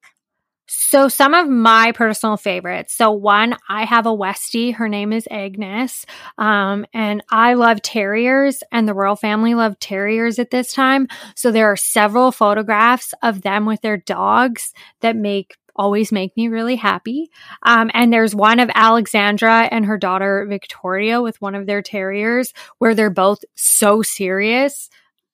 So, 0.68 1.08
some 1.08 1.32
of 1.32 1.48
my 1.48 1.92
personal 1.92 2.36
favorites. 2.36 2.94
So, 2.94 3.12
one, 3.12 3.56
I 3.68 3.84
have 3.84 4.06
a 4.06 4.16
Westie. 4.16 4.74
Her 4.74 4.88
name 4.88 5.12
is 5.12 5.28
Agnes. 5.30 6.04
Um, 6.38 6.86
and 6.92 7.22
I 7.30 7.54
love 7.54 7.82
terriers, 7.82 8.62
and 8.72 8.88
the 8.88 8.94
royal 8.94 9.16
family 9.16 9.54
loved 9.54 9.80
terriers 9.80 10.38
at 10.38 10.50
this 10.50 10.72
time. 10.72 11.06
So, 11.36 11.52
there 11.52 11.70
are 11.70 11.76
several 11.76 12.32
photographs 12.32 13.14
of 13.22 13.42
them 13.42 13.64
with 13.64 13.80
their 13.82 13.96
dogs 13.96 14.72
that 15.00 15.16
make 15.16 15.56
always 15.76 16.10
make 16.10 16.36
me 16.36 16.48
really 16.48 16.76
happy. 16.76 17.30
Um, 17.62 17.90
and 17.94 18.12
there's 18.12 18.34
one 18.34 18.60
of 18.60 18.70
Alexandra 18.74 19.68
and 19.70 19.84
her 19.84 19.98
daughter 19.98 20.46
Victoria 20.48 21.20
with 21.20 21.40
one 21.40 21.54
of 21.54 21.66
their 21.66 21.82
terriers 21.82 22.52
where 22.78 22.94
they're 22.94 23.10
both 23.10 23.44
so 23.54 24.02
serious 24.02 24.88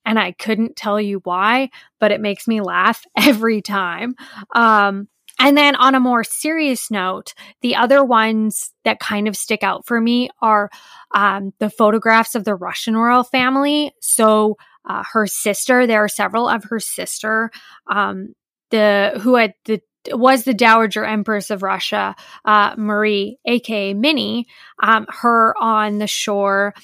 and 0.04 0.18
I 0.18 0.32
couldn't 0.32 0.76
tell 0.76 1.00
you 1.00 1.21
why, 1.25 1.71
but 2.00 2.11
it 2.11 2.21
makes 2.21 2.49
me 2.49 2.61
laugh 2.61 3.04
every 3.16 3.62
time. 3.62 4.14
Um, 4.54 5.09
and 5.38 5.56
then 5.56 5.75
on 5.76 5.94
a 5.94 6.00
more 6.00 6.25
serious 6.25 6.90
note, 6.90 7.35
the 7.62 7.76
other 7.76 8.04
ones 8.04 8.73
that 8.85 9.00
kind 9.00 9.26
of 9.26 9.37
stick 9.37 9.62
out 9.62 9.87
for 9.87 10.00
me 10.00 10.30
are 10.40 10.71
um, 11.14 11.52
the 11.59 11.71
photographs 11.71 12.35
of 12.35 12.44
the 12.44 12.54
Russian 12.54 12.97
royal 12.97 13.25
family. 13.25 13.92
So 14.00 14.56
uh, 14.88 15.02
her 15.12 15.26
sister, 15.26 15.87
there 15.87 16.04
are 16.04 16.09
several 16.09 16.49
of 16.49 16.64
her 16.64 16.78
sister, 16.80 17.50
um, 17.90 18.35
the 18.71 19.21
who 19.23 19.37
had 19.37 19.54
the 19.64 19.80
was 20.11 20.42
the 20.44 20.54
Dowager 20.54 21.04
Empress 21.04 21.50
of 21.50 21.62
Russia, 21.62 22.16
uh, 22.44 22.75
Marie, 22.76 23.38
aka 23.44 23.94
Minnie, 23.94 24.47
um, 24.82 25.06
her 25.09 25.54
on 25.61 25.99
the 25.99 26.09
shore 26.09 26.75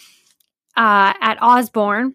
uh, 0.76 1.12
at 1.20 1.42
Osborne 1.42 2.14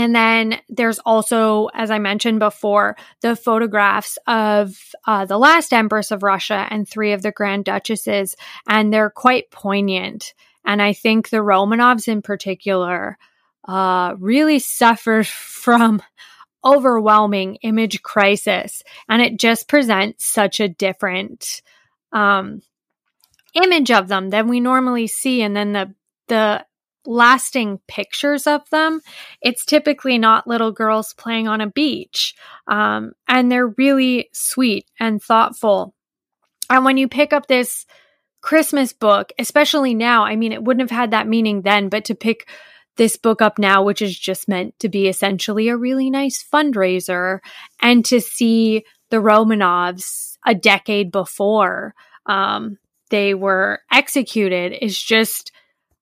And 0.00 0.14
then 0.14 0.58
there's 0.70 0.98
also, 1.00 1.66
as 1.74 1.90
I 1.90 1.98
mentioned 1.98 2.38
before, 2.38 2.96
the 3.20 3.36
photographs 3.36 4.16
of 4.26 4.74
uh, 5.06 5.26
the 5.26 5.36
last 5.36 5.74
Empress 5.74 6.10
of 6.10 6.22
Russia 6.22 6.66
and 6.70 6.88
three 6.88 7.12
of 7.12 7.20
the 7.20 7.32
Grand 7.32 7.66
Duchesses, 7.66 8.34
and 8.66 8.90
they're 8.90 9.10
quite 9.10 9.50
poignant. 9.50 10.32
And 10.64 10.80
I 10.80 10.94
think 10.94 11.28
the 11.28 11.42
Romanovs 11.42 12.08
in 12.08 12.22
particular 12.22 13.18
uh, 13.68 14.14
really 14.18 14.58
suffer 14.58 15.22
from 15.24 16.00
overwhelming 16.64 17.56
image 17.56 18.02
crisis, 18.02 18.82
and 19.06 19.20
it 19.20 19.38
just 19.38 19.68
presents 19.68 20.24
such 20.24 20.60
a 20.60 20.68
different 20.68 21.60
um, 22.10 22.62
image 23.52 23.90
of 23.90 24.08
them 24.08 24.30
than 24.30 24.48
we 24.48 24.60
normally 24.60 25.08
see. 25.08 25.42
And 25.42 25.54
then 25.54 25.74
the 25.74 25.94
the 26.28 26.64
lasting 27.06 27.80
pictures 27.88 28.46
of 28.46 28.68
them, 28.70 29.00
it's 29.40 29.64
typically 29.64 30.18
not 30.18 30.46
little 30.46 30.72
girls 30.72 31.14
playing 31.14 31.48
on 31.48 31.60
a 31.60 31.70
beach. 31.70 32.34
Um, 32.66 33.12
and 33.26 33.50
they're 33.50 33.68
really 33.68 34.28
sweet 34.32 34.86
and 34.98 35.22
thoughtful. 35.22 35.94
And 36.68 36.84
when 36.84 36.96
you 36.96 37.08
pick 37.08 37.32
up 37.32 37.46
this 37.46 37.86
Christmas 38.42 38.92
book, 38.92 39.32
especially 39.38 39.94
now, 39.94 40.24
I 40.24 40.36
mean, 40.36 40.52
it 40.52 40.62
wouldn't 40.62 40.88
have 40.88 40.96
had 40.96 41.10
that 41.10 41.28
meaning 41.28 41.62
then, 41.62 41.88
but 41.88 42.06
to 42.06 42.14
pick 42.14 42.48
this 42.96 43.16
book 43.16 43.40
up 43.40 43.58
now, 43.58 43.82
which 43.82 44.02
is 44.02 44.18
just 44.18 44.48
meant 44.48 44.78
to 44.78 44.88
be 44.88 45.08
essentially 45.08 45.68
a 45.68 45.76
really 45.76 46.10
nice 46.10 46.44
fundraiser, 46.52 47.40
and 47.80 48.04
to 48.04 48.20
see 48.20 48.84
the 49.10 49.18
Romanovs 49.18 50.36
a 50.46 50.54
decade 50.54 51.10
before 51.10 51.94
um, 52.26 52.78
they 53.10 53.34
were 53.34 53.80
executed 53.90 54.72
is 54.80 55.00
just 55.00 55.52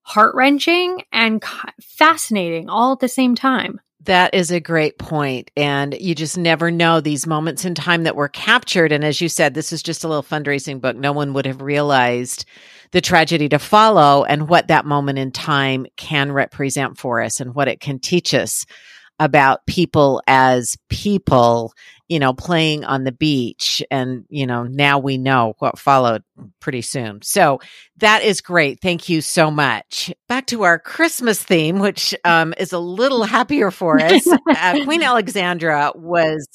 heart 0.09 0.35
wrenching 0.35 1.03
and 1.13 1.45
fascinating 1.83 2.71
all 2.71 2.93
at 2.93 3.01
the 3.01 3.09
same 3.09 3.35
time. 3.35 3.79
That 4.05 4.33
is 4.33 4.51
a 4.51 4.59
great 4.59 4.99
point. 4.99 5.51
And 5.55 5.95
you 6.01 6.15
just 6.15 6.39
never 6.39 6.71
know 6.71 7.03
these 7.03 7.27
moments 7.27 7.67
in 7.67 7.75
time 7.75 8.05
that 8.05 8.17
were 8.17 8.29
captured. 8.29 8.91
And 8.91 9.05
as 9.05 9.21
you 9.21 9.29
said, 9.29 9.53
this 9.53 9.71
is 9.71 9.83
just 9.83 10.05
a 10.05 10.09
little 10.09 10.23
fundraising 10.23 10.81
book. 10.81 10.97
No 10.97 11.13
one 11.13 11.35
would 11.35 11.45
have 11.45 11.61
realized 11.61 12.47
the 12.93 13.03
tragedy 13.03 13.51
to 13.51 13.59
follow 13.59 14.25
and 14.25 14.49
what 14.49 14.69
that 14.69 14.87
moment 14.87 15.19
in 15.19 15.31
time 15.31 15.87
can 15.99 16.33
represent 16.33 16.97
for 16.97 17.21
us 17.21 17.39
and 17.39 17.55
what 17.55 17.69
it 17.69 17.81
can 17.81 17.99
teach 17.99 18.33
us 18.33 18.65
about 19.21 19.67
people 19.67 20.23
as 20.27 20.79
people, 20.89 21.75
you 22.09 22.19
know, 22.19 22.33
playing 22.33 22.85
on 22.85 23.05
the 23.05 23.13
beach. 23.13 23.83
And, 23.91 24.25
you 24.31 24.47
know, 24.47 24.65
now 24.65 24.99
we 24.99 25.19
know 25.19 25.55
what 25.59 25.79
followed 25.79 26.25
pretty 26.61 26.83
soon. 26.83 27.21
So 27.23 27.61
that 27.99 28.23
is 28.23 28.41
great. 28.41 28.81
Thank 28.81 29.09
you 29.09 29.21
so 29.21 29.51
much. 29.51 30.13
Back 30.27 30.47
to 30.47 30.63
our 30.63 30.79
Christmas 30.79 31.43
theme, 31.43 31.79
which 31.79 32.15
um, 32.25 32.55
is 32.59 32.73
a 32.73 32.79
little 32.79 33.25
happier 33.25 33.71
for 33.71 34.01
us. 34.03 34.27
uh, 34.27 34.85
Queen 34.85 35.03
Alexandra 35.03 35.93
was 35.95 36.49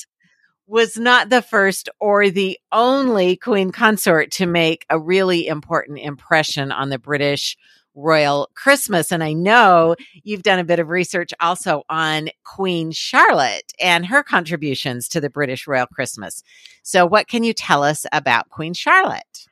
was 0.65 0.97
not 0.97 1.29
the 1.29 1.41
first 1.41 1.89
or 1.99 2.29
the 2.29 2.57
only 2.71 3.35
queen 3.35 3.71
consort 3.71 4.31
to 4.31 4.45
make 4.45 4.85
a 4.89 4.97
really 4.97 5.45
important 5.45 5.99
impression 5.99 6.71
on 6.71 6.89
the 6.89 6.97
British 6.97 7.57
royal 7.95 8.49
Christmas. 8.55 9.11
And 9.11 9.23
I 9.23 9.33
know 9.33 9.95
you've 10.23 10.43
done 10.43 10.59
a 10.59 10.63
bit 10.63 10.79
of 10.79 10.89
research 10.89 11.31
also 11.39 11.83
on 11.89 12.29
Queen 12.43 12.91
Charlotte 12.91 13.71
and 13.79 14.05
her 14.05 14.23
contributions 14.23 15.07
to 15.09 15.21
the 15.21 15.29
British 15.29 15.67
royal 15.67 15.87
Christmas. 15.87 16.43
So, 16.81 17.05
what 17.05 17.27
can 17.27 17.43
you 17.43 17.53
tell 17.53 17.83
us 17.83 18.05
about 18.11 18.49
Queen 18.49 18.73
Charlotte? 18.73 19.47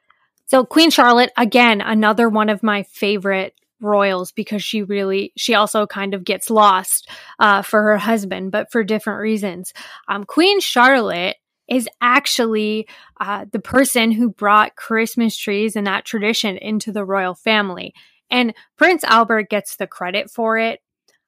So, 0.48 0.66
Queen 0.66 0.90
Charlotte, 0.90 1.32
again, 1.38 1.82
another 1.82 2.28
one 2.30 2.50
of 2.50 2.64
my 2.64 2.84
favorite 2.84 3.56
royals 3.82 4.32
because 4.32 4.64
she 4.64 4.84
really 4.84 5.34
she 5.36 5.56
also 5.56 5.88
kind 5.88 6.14
of 6.14 6.24
gets 6.24 6.50
lost 6.50 7.10
uh, 7.40 7.62
for 7.64 7.82
her 7.82 7.98
husband 7.98 8.52
but 8.52 8.72
for 8.72 8.84
different 8.84 9.20
reasons 9.20 9.74
um, 10.08 10.24
queen 10.24 10.60
charlotte 10.60 11.36
is 11.68 11.90
actually 12.00 12.88
uh, 13.20 13.46
the 13.52 13.60
person 13.60 14.12
who 14.12 14.30
brought 14.30 14.76
christmas 14.76 15.36
trees 15.36 15.76
and 15.76 15.88
that 15.88 16.06
tradition 16.06 16.58
into 16.58 16.92
the 16.92 17.04
royal 17.04 17.34
family 17.34 17.92
and 18.32 18.56
Prince 18.78 19.04
Albert 19.04 19.50
gets 19.50 19.76
the 19.76 19.88
credit 19.88 20.32
for 20.32 20.58
it. 20.58 20.80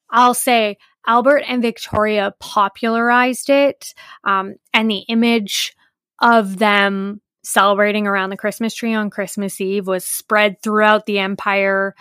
I'll 0.10 0.34
say 0.34 0.78
Albert 1.06 1.44
and 1.48 1.62
Victoria 1.62 2.34
popularized 2.40 3.50
it, 3.50 3.94
um, 4.24 4.56
and 4.74 4.90
the 4.90 5.04
image 5.10 5.76
of 6.20 6.58
them 6.58 7.22
celebrating 7.44 8.08
around 8.08 8.30
the 8.30 8.38
Christmas 8.38 8.74
tree 8.74 8.94
on 8.94 9.10
Christmas 9.10 9.60
Eve 9.60 9.86
was 9.86 10.06
spread 10.06 10.62
throughout 10.62 11.06
the 11.06 11.20
empire. 11.20 11.94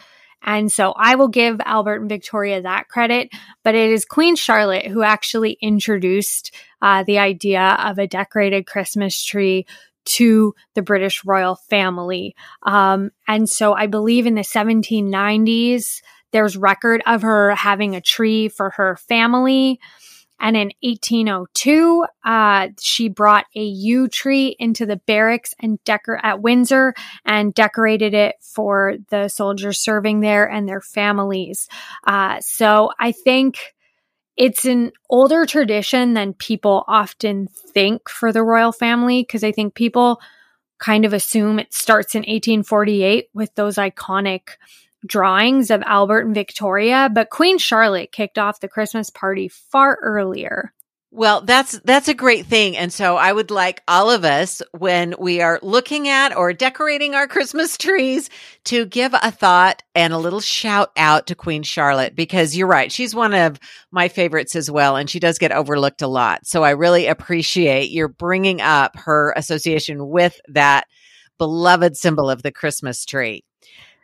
And 0.45 0.71
so 0.71 0.93
I 0.97 1.15
will 1.15 1.29
give 1.29 1.61
Albert 1.65 2.01
and 2.01 2.09
Victoria 2.09 2.63
that 2.63 2.89
credit, 2.89 3.31
but 3.63 3.75
it 3.75 3.91
is 3.91 4.05
Queen 4.05 4.37
Charlotte 4.37 4.87
who 4.87 5.03
actually 5.03 5.57
introduced 5.61 6.55
uh, 6.81 7.05
the 7.05 7.19
idea 7.19 7.77
of 7.81 7.99
a 7.99 8.09
decorated 8.09 8.67
Christmas 8.67 9.23
tree 9.25 9.67
to 10.05 10.55
the 10.75 10.83
British 10.83 11.25
royal 11.25 11.57
family. 11.57 12.35
Um, 12.63 13.11
and 13.29 13.49
so 13.49 13.73
I 13.73 13.87
believe 13.87 14.27
in 14.27 14.35
the 14.35 14.43
1790s, 14.43 16.03
there's 16.33 16.57
record 16.57 17.03
of 17.07 17.23
her 17.23 17.55
having 17.55 17.95
a 17.95 18.01
tree 18.01 18.49
for 18.49 18.71
her 18.71 18.97
family. 18.97 19.79
And 20.41 20.57
in 20.57 20.73
1802, 20.83 22.05
uh, 22.25 22.69
she 22.81 23.09
brought 23.09 23.47
a 23.55 23.63
yew 23.63 24.09
tree 24.09 24.57
into 24.59 24.87
the 24.87 24.97
barracks 24.97 25.55
and 25.61 25.83
decor 25.85 26.19
at 26.21 26.43
Windsor 26.43 26.95
and 27.25 27.55
decorated 27.55 28.13
it 28.13 28.35
for 28.41 28.97
the 29.11 29.29
soldiers 29.29 29.79
serving 29.79 30.19
there 30.19 30.51
and 30.51 30.69
their 30.69 30.81
families. 30.81 31.69
Uh, 32.05 32.41
so 32.41 32.91
I 32.99 33.13
think 33.13 33.59
it's 34.37 34.65
an 34.65 34.93
older 35.11 35.47
tradition 35.47 36.15
than 36.15 36.35
people 36.35 36.85
often 36.89 37.49
think 37.49 38.09
for 38.09 38.33
the 38.33 38.43
royal 38.43 38.73
family 38.73 39.23
because 39.23 39.45
I 39.45 39.53
think 39.53 39.75
people 39.75 40.21
kind 40.79 41.05
of 41.05 41.13
assume 41.13 41.59
it 41.59 41.73
starts 41.73 42.15
in 42.15 42.21
1848 42.21 43.29
with 43.35 43.55
those 43.55 43.77
iconic 43.77 44.51
drawings 45.07 45.71
of 45.71 45.83
Albert 45.85 46.27
and 46.27 46.35
Victoria, 46.35 47.11
but 47.13 47.31
Queen 47.31 47.59
Charlotte 47.59 48.13
kicked 48.13 48.39
off 48.39 48.61
the 48.61 48.69
Christmas 48.69 49.11
party 49.11 49.49
far 49.49 49.99
earlier. 50.03 50.73
Well, 51.15 51.43
that's 51.43 51.79
that's 51.85 52.09
a 52.09 52.15
great 52.15 52.47
thing. 52.47 52.75
And 52.75 52.91
so 52.91 53.19
I 53.19 53.31
would 53.35 53.51
like 53.51 53.83
all 53.87 54.11
of 54.11 54.25
us 54.25 54.63
when 54.73 55.15
we 55.19 55.43
are 55.43 55.59
looking 55.61 56.09
at 56.09 56.35
or 56.35 56.55
decorating 56.55 57.15
our 57.15 57.29
Christmas 57.29 57.77
trees 57.77 58.31
to 58.65 58.87
give 58.87 59.13
a 59.13 59.31
thought 59.31 59.83
and 59.95 60.15
a 60.15 60.19
little 60.19 60.41
shout 60.41 60.91
out 60.97 61.27
to 61.27 61.35
Queen 61.35 61.65
Charlotte 61.65 62.17
because 62.17 62.57
you're 62.57 62.67
right. 62.67 62.91
She's 62.91 63.15
one 63.15 63.35
of 63.35 63.61
my 63.91 64.09
favorites 64.09 64.57
as 64.57 64.71
well 64.71 64.97
and 64.97 65.11
she 65.11 65.21
does 65.21 65.37
get 65.37 65.53
overlooked 65.53 66.01
a 66.01 66.07
lot. 66.07 66.47
So 66.47 66.65
I 66.65 66.71
really 66.71 67.07
appreciate 67.07 67.91
your 67.91 68.09
bringing 68.09 68.63
up 68.63 68.97
her 68.97 69.35
association 69.37 70.09
with 70.09 70.41
that 70.49 70.87
beloved 71.37 71.95
symbol 71.95 72.31
of 72.31 72.43
the 72.43 72.53
Christmas 72.53 73.05
tree. 73.05 73.45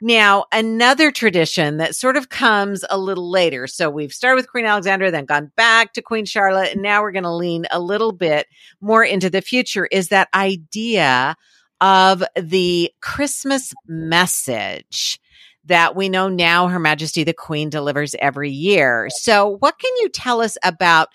Now, 0.00 0.44
another 0.52 1.10
tradition 1.10 1.78
that 1.78 1.96
sort 1.96 2.16
of 2.16 2.28
comes 2.28 2.84
a 2.88 2.98
little 2.98 3.30
later. 3.30 3.66
So 3.66 3.90
we've 3.90 4.12
started 4.12 4.36
with 4.36 4.50
Queen 4.50 4.64
Alexandra, 4.64 5.10
then 5.10 5.24
gone 5.24 5.50
back 5.56 5.92
to 5.94 6.02
Queen 6.02 6.24
Charlotte, 6.24 6.72
and 6.72 6.82
now 6.82 7.02
we're 7.02 7.12
going 7.12 7.24
to 7.24 7.34
lean 7.34 7.66
a 7.70 7.80
little 7.80 8.12
bit 8.12 8.46
more 8.80 9.04
into 9.04 9.28
the 9.28 9.42
future 9.42 9.86
is 9.86 10.08
that 10.08 10.28
idea 10.34 11.36
of 11.80 12.22
the 12.36 12.92
Christmas 13.00 13.72
message 13.86 15.20
that 15.64 15.94
we 15.94 16.08
know 16.08 16.28
now 16.28 16.68
Her 16.68 16.78
Majesty 16.78 17.24
the 17.24 17.32
Queen 17.32 17.68
delivers 17.68 18.14
every 18.20 18.50
year. 18.50 19.08
So, 19.10 19.56
what 19.60 19.78
can 19.78 19.92
you 20.00 20.08
tell 20.08 20.40
us 20.40 20.56
about 20.64 21.08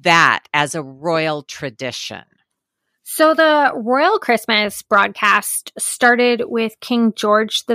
that 0.00 0.44
as 0.54 0.74
a 0.74 0.82
royal 0.82 1.42
tradition? 1.42 2.22
So 3.10 3.32
the 3.32 3.72
Royal 3.74 4.18
Christmas 4.18 4.82
broadcast 4.82 5.72
started 5.78 6.42
with 6.44 6.78
King 6.80 7.14
George 7.16 7.64
V 7.66 7.74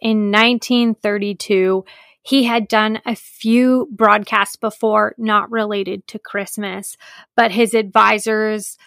in 0.00 0.30
1932. 0.30 1.84
He 2.22 2.44
had 2.44 2.68
done 2.68 3.00
a 3.04 3.16
few 3.16 3.88
broadcasts 3.90 4.54
before 4.54 5.16
not 5.18 5.50
related 5.50 6.06
to 6.06 6.20
Christmas, 6.20 6.96
but 7.36 7.50
his 7.50 7.74
advisors 7.74 8.78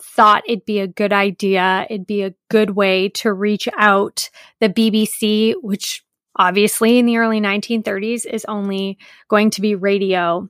thought 0.00 0.44
it'd 0.46 0.66
be 0.66 0.78
a 0.78 0.86
good 0.86 1.12
idea. 1.12 1.88
It'd 1.90 2.06
be 2.06 2.22
a 2.22 2.36
good 2.48 2.70
way 2.70 3.08
to 3.08 3.32
reach 3.32 3.68
out. 3.76 4.30
The 4.60 4.68
BBC, 4.68 5.54
which 5.60 6.04
obviously 6.36 6.98
in 6.98 7.06
the 7.06 7.16
early 7.16 7.40
1930s 7.40 8.24
is 8.24 8.44
only 8.44 8.98
going 9.28 9.50
to 9.50 9.60
be 9.60 9.74
radio, 9.74 10.48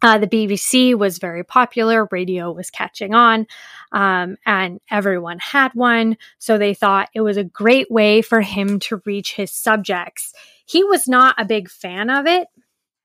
uh, 0.00 0.18
the 0.18 0.26
BBC 0.26 0.94
was 0.94 1.18
very 1.18 1.44
popular, 1.44 2.08
radio 2.10 2.52
was 2.52 2.70
catching 2.70 3.14
on, 3.14 3.46
um, 3.92 4.36
and 4.46 4.80
everyone 4.90 5.38
had 5.38 5.72
one. 5.74 6.16
So 6.38 6.56
they 6.56 6.74
thought 6.74 7.10
it 7.14 7.20
was 7.20 7.36
a 7.36 7.44
great 7.44 7.90
way 7.90 8.22
for 8.22 8.40
him 8.40 8.78
to 8.80 9.02
reach 9.04 9.34
his 9.34 9.50
subjects. 9.52 10.32
He 10.66 10.84
was 10.84 11.08
not 11.08 11.34
a 11.38 11.44
big 11.44 11.68
fan 11.68 12.10
of 12.10 12.26
it. 12.26 12.46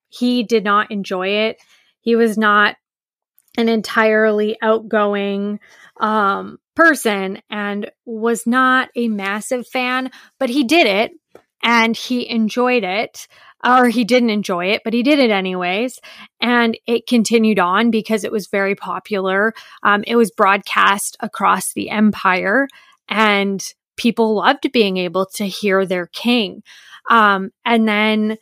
He 0.10 0.43
did 0.43 0.63
not 0.63 0.91
enjoy 0.91 1.29
it. 1.29 1.58
He 2.01 2.15
was 2.15 2.38
not 2.38 2.75
an 3.58 3.69
entirely 3.69 4.58
outgoing 4.62 5.60
um, 5.99 6.60
person 6.75 7.41
and 7.49 7.89
was 8.06 8.45
not 8.45 8.89
a 8.95 9.08
massive 9.08 9.67
fan, 9.67 10.12
but 10.39 10.49
he 10.49 10.63
did 10.63 10.86
it 10.88 11.12
and 11.63 11.95
he 11.95 12.30
enjoyed 12.30 12.84
it 12.84 13.28
or 13.65 13.88
he 13.88 14.04
didn't 14.04 14.30
enjoy 14.30 14.67
it, 14.67 14.82
but 14.84 14.93
he 14.93 15.02
did 15.04 15.19
it 15.19 15.32
anyways. 15.32 15.99
And 16.41 16.78
it 16.86 17.08
continued 17.08 17.60
on 17.60 17.91
because 17.91 18.26
it 18.26 18.32
was 18.32 18.47
very 18.47 18.76
popular. 18.76 19.54
Um, 19.82 20.04
it 20.06 20.17
was 20.17 20.32
broadcast 20.32 21.15
across 21.21 21.73
the 21.73 21.89
empire 21.89 22.67
and 23.08 23.65
people 23.95 24.36
loved 24.36 24.71
being 24.73 24.97
able 24.97 25.26
to 25.36 25.45
hear 25.45 25.86
their 25.86 26.08
king. 26.08 26.62
Um, 27.10 27.52
and 27.63 27.88
then 27.88 28.38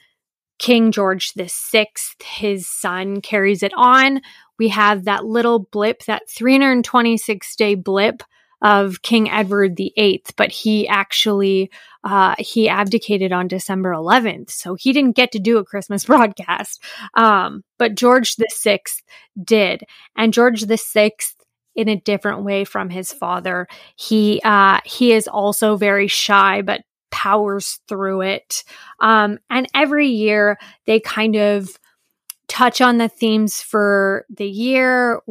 King 0.58 0.92
George 0.92 1.34
the 1.34 1.50
Sixth, 1.50 2.22
his 2.22 2.68
son, 2.68 3.22
carries 3.22 3.64
it 3.64 3.74
on. 3.76 4.22
We 4.60 4.70
have 4.70 5.06
that 5.06 5.26
little 5.26 5.60
blip, 5.60 6.06
that 6.06 6.30
326 6.30 7.56
day 7.56 7.76
blip 7.76 8.24
of 8.62 9.02
King 9.02 9.30
Edward 9.30 9.76
VIII, 9.76 10.24
but 10.38 10.52
he 10.52 10.88
actually 10.88 11.72
uh, 12.04 12.36
he 12.40 12.68
abdicated 12.68 13.32
on 13.32 13.48
December 13.48 13.92
11th, 13.92 14.52
so 14.52 14.76
he 14.76 14.92
didn't 14.94 15.16
get 15.16 15.32
to 15.32 15.40
do 15.40 15.58
a 15.58 15.66
Christmas 15.66 16.06
broadcast. 16.12 16.84
Um, 17.14 17.64
but 17.78 17.96
George 17.96 18.36
Sixth 18.50 19.02
did, 19.42 19.84
and 20.16 20.34
George 20.34 20.66
Sixth 20.66 21.36
in 21.76 21.88
a 21.88 22.00
different 22.00 22.44
way 22.44 22.66
from 22.66 22.90
his 22.90 23.14
father. 23.14 23.68
He 23.96 24.42
uh, 24.44 24.80
he 24.86 25.14
is 25.14 25.28
also 25.28 25.78
very 25.78 26.08
shy, 26.08 26.62
but 26.62 26.82
powers 27.12 27.80
through 27.88 28.22
it. 28.22 28.64
Um, 29.00 29.40
and 29.50 29.68
every 29.76 30.08
year 30.08 30.58
they 30.86 31.00
kind 31.00 31.36
of 31.36 31.70
touch 32.48 32.82
on 32.82 32.98
the 32.98 33.10
themes 33.10 33.62
for 33.62 34.26
the 34.30 34.48
year, 34.48 35.22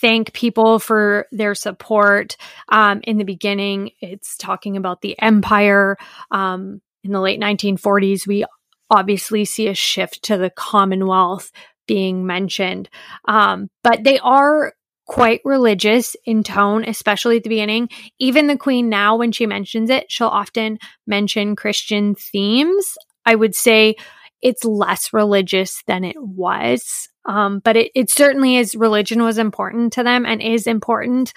thank 0.00 0.32
people 0.32 0.78
for 0.78 1.26
their 1.32 1.54
support. 1.54 2.36
Um, 2.68 3.00
in 3.04 3.18
the 3.18 3.24
beginning, 3.24 3.92
it's 4.00 4.36
talking 4.36 4.76
about 4.76 5.00
the 5.00 5.20
empire. 5.20 5.96
Um, 6.30 6.80
in 7.04 7.12
the 7.12 7.20
late 7.20 7.40
1940s, 7.40 8.26
we 8.26 8.44
obviously 8.90 9.44
see 9.44 9.68
a 9.68 9.74
shift 9.74 10.22
to 10.24 10.36
the 10.36 10.50
Commonwealth 10.50 11.50
being 11.86 12.26
mentioned. 12.26 12.88
Um, 13.26 13.68
but 13.82 14.04
they 14.04 14.18
are 14.18 14.72
quite 15.06 15.40
religious 15.44 16.16
in 16.24 16.42
tone, 16.42 16.84
especially 16.84 17.36
at 17.36 17.44
the 17.44 17.48
beginning. 17.48 17.88
Even 18.18 18.48
the 18.48 18.56
Queen 18.56 18.88
now, 18.88 19.16
when 19.16 19.32
she 19.32 19.46
mentions 19.46 19.88
it, 19.88 20.06
she'll 20.08 20.26
often 20.26 20.78
mention 21.06 21.56
Christian 21.56 22.16
themes. 22.16 22.96
I 23.24 23.34
would 23.34 23.54
say 23.54 23.96
it's 24.42 24.64
less 24.64 25.12
religious 25.12 25.82
than 25.86 26.04
it 26.04 26.16
was. 26.18 27.08
Um, 27.24 27.60
but 27.60 27.76
it, 27.76 27.90
it 27.94 28.10
certainly 28.10 28.56
is 28.56 28.74
religion 28.74 29.22
was 29.22 29.38
important 29.38 29.92
to 29.94 30.02
them 30.02 30.24
and 30.24 30.40
is 30.40 30.66
important 30.66 31.32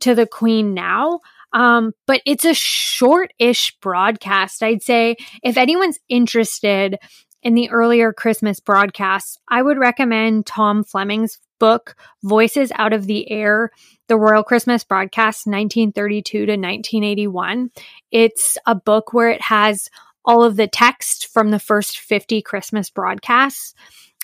to 0.00 0.14
the 0.14 0.26
queen 0.26 0.74
now. 0.74 1.20
Um, 1.52 1.92
but 2.06 2.22
it's 2.26 2.44
a 2.44 2.54
short 2.54 3.32
ish 3.38 3.76
broadcast. 3.80 4.62
I'd 4.62 4.82
say 4.82 5.16
if 5.42 5.56
anyone's 5.56 5.98
interested 6.08 6.96
in 7.42 7.54
the 7.54 7.70
earlier 7.70 8.12
Christmas 8.12 8.60
broadcasts, 8.60 9.38
I 9.48 9.62
would 9.62 9.78
recommend 9.78 10.46
Tom 10.46 10.84
Fleming's 10.84 11.38
book, 11.58 11.94
Voices 12.22 12.72
Out 12.74 12.92
of 12.92 13.06
the 13.06 13.30
Air, 13.30 13.70
the 14.08 14.16
Royal 14.16 14.42
Christmas 14.42 14.84
Broadcast, 14.84 15.46
1932 15.46 16.46
to 16.46 16.52
1981. 16.52 17.70
It's 18.10 18.58
a 18.66 18.74
book 18.74 19.12
where 19.12 19.30
it 19.30 19.42
has 19.42 19.88
all 20.30 20.44
of 20.44 20.54
the 20.54 20.68
text 20.68 21.26
from 21.26 21.50
the 21.50 21.58
first 21.58 21.98
50 21.98 22.40
Christmas 22.42 22.88
broadcasts. 22.88 23.74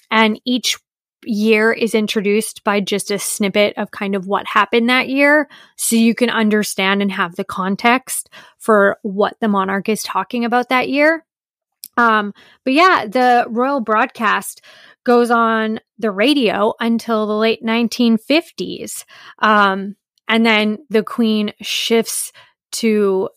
And 0.08 0.40
each 0.44 0.76
year 1.24 1.72
is 1.72 1.96
introduced 1.96 2.62
by 2.62 2.78
just 2.78 3.10
a 3.10 3.18
snippet 3.18 3.76
of 3.76 3.90
kind 3.90 4.14
of 4.14 4.28
what 4.28 4.46
happened 4.46 4.88
that 4.88 5.08
year. 5.08 5.48
So 5.74 5.96
you 5.96 6.14
can 6.14 6.30
understand 6.30 7.02
and 7.02 7.10
have 7.10 7.34
the 7.34 7.42
context 7.42 8.30
for 8.56 8.98
what 9.02 9.34
the 9.40 9.48
monarch 9.48 9.88
is 9.88 10.04
talking 10.04 10.44
about 10.44 10.68
that 10.68 10.88
year. 10.88 11.26
Um, 11.96 12.32
but 12.62 12.74
yeah, 12.74 13.06
the 13.08 13.46
royal 13.48 13.80
broadcast 13.80 14.60
goes 15.02 15.32
on 15.32 15.80
the 15.98 16.12
radio 16.12 16.72
until 16.78 17.26
the 17.26 17.36
late 17.36 17.64
1950s. 17.64 19.04
Um, 19.40 19.96
and 20.28 20.46
then 20.46 20.78
the 20.88 21.02
queen 21.02 21.52
shifts 21.62 22.32
to 22.72 23.28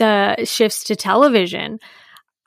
the 0.00 0.44
shifts 0.44 0.82
to 0.84 0.96
television. 0.96 1.78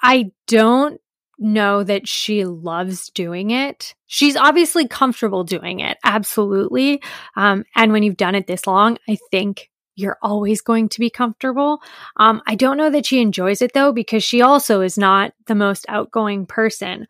I 0.02 0.32
don't 0.48 1.00
know 1.40 1.84
that 1.84 2.08
she 2.08 2.46
loves 2.46 3.10
doing 3.12 3.52
it. 3.52 3.96
She's 4.08 4.36
obviously 4.36 4.88
comfortable 4.88 5.44
doing 5.44 5.80
it, 5.80 5.98
absolutely. 6.04 7.02
Um, 7.36 7.64
and 7.76 7.94
when 7.94 8.04
you've 8.04 8.18
done 8.18 8.36
it 8.36 8.48
this 8.48 8.68
long, 8.68 8.98
I 9.08 9.18
think 9.32 9.70
you're 9.96 10.18
always 10.22 10.62
going 10.62 10.90
to 10.90 11.00
be 11.00 11.10
comfortable. 11.10 11.82
Um, 12.18 12.42
I 12.48 12.56
don't 12.56 12.78
know 12.78 12.90
that 12.90 13.06
she 13.06 13.22
enjoys 13.22 13.62
it 13.62 13.74
though, 13.74 13.94
because 13.94 14.24
she 14.24 14.42
also 14.42 14.82
is 14.82 14.98
not 14.98 15.34
the 15.46 15.56
most 15.56 15.86
outgoing 15.88 16.46
person, 16.46 17.08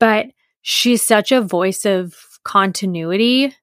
but 0.00 0.26
she's 0.62 1.02
such 1.02 1.32
a 1.32 1.40
voice 1.40 1.86
of 1.86 2.16
continuity 2.44 3.54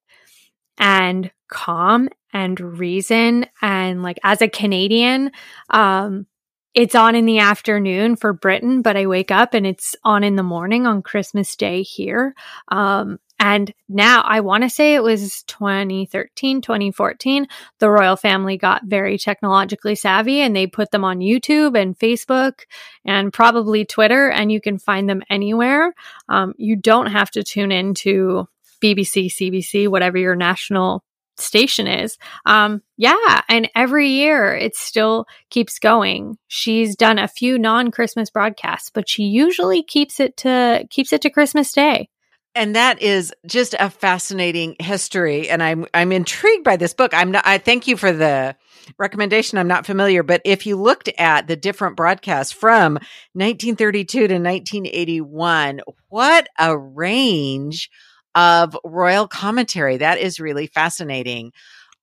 and 0.78 1.32
calm 1.54 2.10
and 2.34 2.60
reason. 2.60 3.46
And 3.62 4.04
like 4.04 4.20
as 4.24 4.42
a 4.42 4.50
Canadian, 4.50 5.32
um, 5.70 6.26
it's 6.74 6.96
on 6.96 7.14
in 7.14 7.28
the 7.28 7.38
afternoon 7.38 8.16
for 8.16 8.34
Britain, 8.34 8.82
but 8.82 8.98
I 8.98 9.06
wake 9.06 9.30
up 9.30 9.54
and 9.54 9.66
it's 9.66 9.96
on 10.04 10.24
in 10.24 10.36
the 10.36 10.44
morning 10.44 10.88
on 10.88 11.04
Christmas 11.04 11.56
Day 11.56 11.84
here. 11.84 12.34
Um, 12.70 13.20
and 13.40 13.72
now 13.88 14.22
I 14.22 14.40
want 14.40 14.64
to 14.64 14.70
say 14.70 14.96
it 14.96 15.04
was 15.04 15.44
2013, 15.44 16.62
2014. 16.62 17.48
The 17.80 17.90
royal 17.90 18.16
family 18.16 18.58
got 18.58 18.86
very 18.86 19.20
technologically 19.20 19.96
savvy 19.96 20.40
and 20.40 20.56
they 20.56 20.66
put 20.66 20.90
them 20.90 21.04
on 21.04 21.20
YouTube 21.20 21.80
and 21.80 21.98
Facebook 21.98 22.62
and 23.06 23.32
probably 23.32 23.86
Twitter, 23.86 24.30
and 24.32 24.52
you 24.52 24.62
can 24.62 24.80
find 24.80 25.08
them 25.08 25.22
anywhere. 25.30 25.94
Um, 26.30 26.54
you 26.58 26.76
don't 26.76 27.08
have 27.08 27.30
to 27.32 27.44
tune 27.44 27.72
into 27.72 28.48
BBC, 28.82 29.28
CBC, 29.28 29.88
whatever 29.90 30.18
your 30.18 30.36
national 30.36 31.04
station 31.38 31.88
is. 31.88 32.18
Um, 32.46 32.82
yeah, 32.98 33.42
and 33.50 33.70
every 33.76 34.10
year 34.10 34.54
it 34.56 34.76
still 34.76 35.26
keeps 35.50 35.80
going. 35.80 36.38
She's 36.48 36.96
done 36.96 37.20
a 37.20 37.28
few 37.28 37.58
non-Christmas 37.58 38.30
broadcasts, 38.30 38.90
but 38.94 39.10
she 39.10 39.24
usually 39.24 39.84
keeps 39.84 40.20
it 40.20 40.38
to 40.38 40.86
keeps 40.90 41.14
it 41.14 41.22
to 41.22 41.30
Christmas 41.30 41.72
Day. 41.72 42.10
And 42.56 42.76
that 42.76 43.02
is 43.02 43.34
just 43.48 43.74
a 43.80 43.90
fascinating 43.90 44.76
history 44.80 45.50
and 45.50 45.64
I'm 45.64 45.88
I'm 45.92 46.12
intrigued 46.12 46.64
by 46.64 46.78
this 46.78 46.94
book. 46.94 47.12
I'm 47.14 47.32
not 47.32 47.48
I 47.48 47.58
thank 47.58 47.88
you 47.88 47.98
for 47.98 48.12
the 48.12 48.56
recommendation. 49.00 49.58
I'm 49.58 49.68
not 49.68 49.88
familiar, 49.88 50.22
but 50.22 50.42
if 50.46 50.68
you 50.68 50.76
looked 50.76 51.10
at 51.18 51.48
the 51.48 51.56
different 51.56 51.96
broadcasts 51.96 52.54
from 52.54 52.94
1932 53.34 54.06
to 54.06 54.34
1981, 54.36 55.82
what 56.10 56.48
a 56.60 56.78
range 56.78 57.90
of 58.36 58.78
royal 58.84 59.28
commentary. 59.28 59.98
That 59.98 60.20
is 60.20 60.40
really 60.40 60.68
fascinating. 60.68 61.52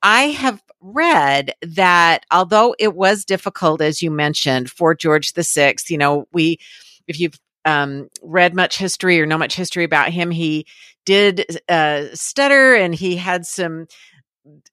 I 0.03 0.29
have 0.29 0.63
read 0.81 1.55
that 1.63 2.25
although 2.31 2.75
it 2.79 2.95
was 2.95 3.25
difficult, 3.25 3.81
as 3.83 4.03
you 4.03 4.11
mentioned, 4.11 4.71
for 4.71 4.95
George 4.95 5.33
Sixth, 5.33 5.91
you 5.91 5.99
know, 5.99 6.27
we, 6.33 6.59
if 7.07 7.21
you've 7.21 7.39
um, 7.65 8.09
read 8.23 8.55
much 8.55 8.79
history 8.79 9.21
or 9.21 9.27
know 9.27 9.37
much 9.39 9.55
history 9.55 9.85
about 9.85 10.11
him, 10.11 10.31
he 10.31 10.67
did 11.05 11.61
uh, 11.69 12.07
stutter 12.15 12.75
and 12.75 12.95
he 12.95 13.17
had 13.17 13.45
some 13.45 13.87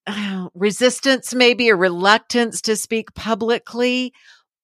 uh, 0.06 0.48
resistance, 0.54 1.34
maybe, 1.34 1.70
or 1.72 1.76
reluctance 1.76 2.62
to 2.62 2.76
speak 2.76 3.14
publicly 3.14 4.14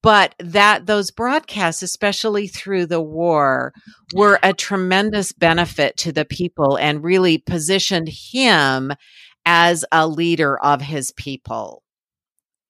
but 0.04 0.36
that 0.40 0.86
those 0.86 1.10
broadcasts, 1.10 1.82
especially 1.82 2.46
through 2.46 2.86
the 2.86 3.02
war, 3.02 3.74
were 4.14 4.38
a 4.44 4.54
tremendous 4.54 5.32
benefit 5.32 5.98
to 5.98 6.12
the 6.12 6.26
people 6.26 6.78
and 6.78 7.04
really 7.04 7.40
positioned 7.40 8.10
him 8.10 8.92
as 9.46 9.84
a 9.92 10.08
leader 10.08 10.60
of 10.60 10.82
his 10.82 11.12
people. 11.12 11.82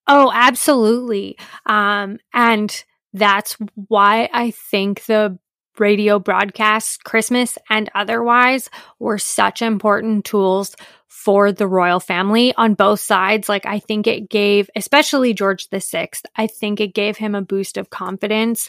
Oh, 0.08 0.32
absolutely. 0.34 1.38
Um, 1.65 2.19
and 2.34 2.84
that's 3.13 3.58
why 3.88 4.30
I 4.32 4.52
think 4.52 5.06
the 5.06 5.38
radio 5.79 6.19
broadcasts, 6.19 6.97
Christmas 6.97 7.57
and 7.69 7.89
otherwise, 7.95 8.69
were 8.99 9.17
such 9.17 9.62
important 9.62 10.25
tools 10.25 10.75
for 11.07 11.51
the 11.51 11.67
royal 11.67 11.99
family 11.99 12.53
on 12.55 12.73
both 12.73 12.99
sides. 12.99 13.47
Like, 13.47 13.65
I 13.65 13.79
think 13.79 14.07
it 14.07 14.29
gave, 14.29 14.69
especially 14.75 15.33
George 15.33 15.69
the 15.69 15.79
Sixth, 15.79 16.25
I 16.36 16.47
think 16.47 16.81
it 16.81 16.93
gave 16.93 17.17
him 17.17 17.33
a 17.33 17.41
boost 17.41 17.77
of 17.77 17.89
confidence. 17.89 18.67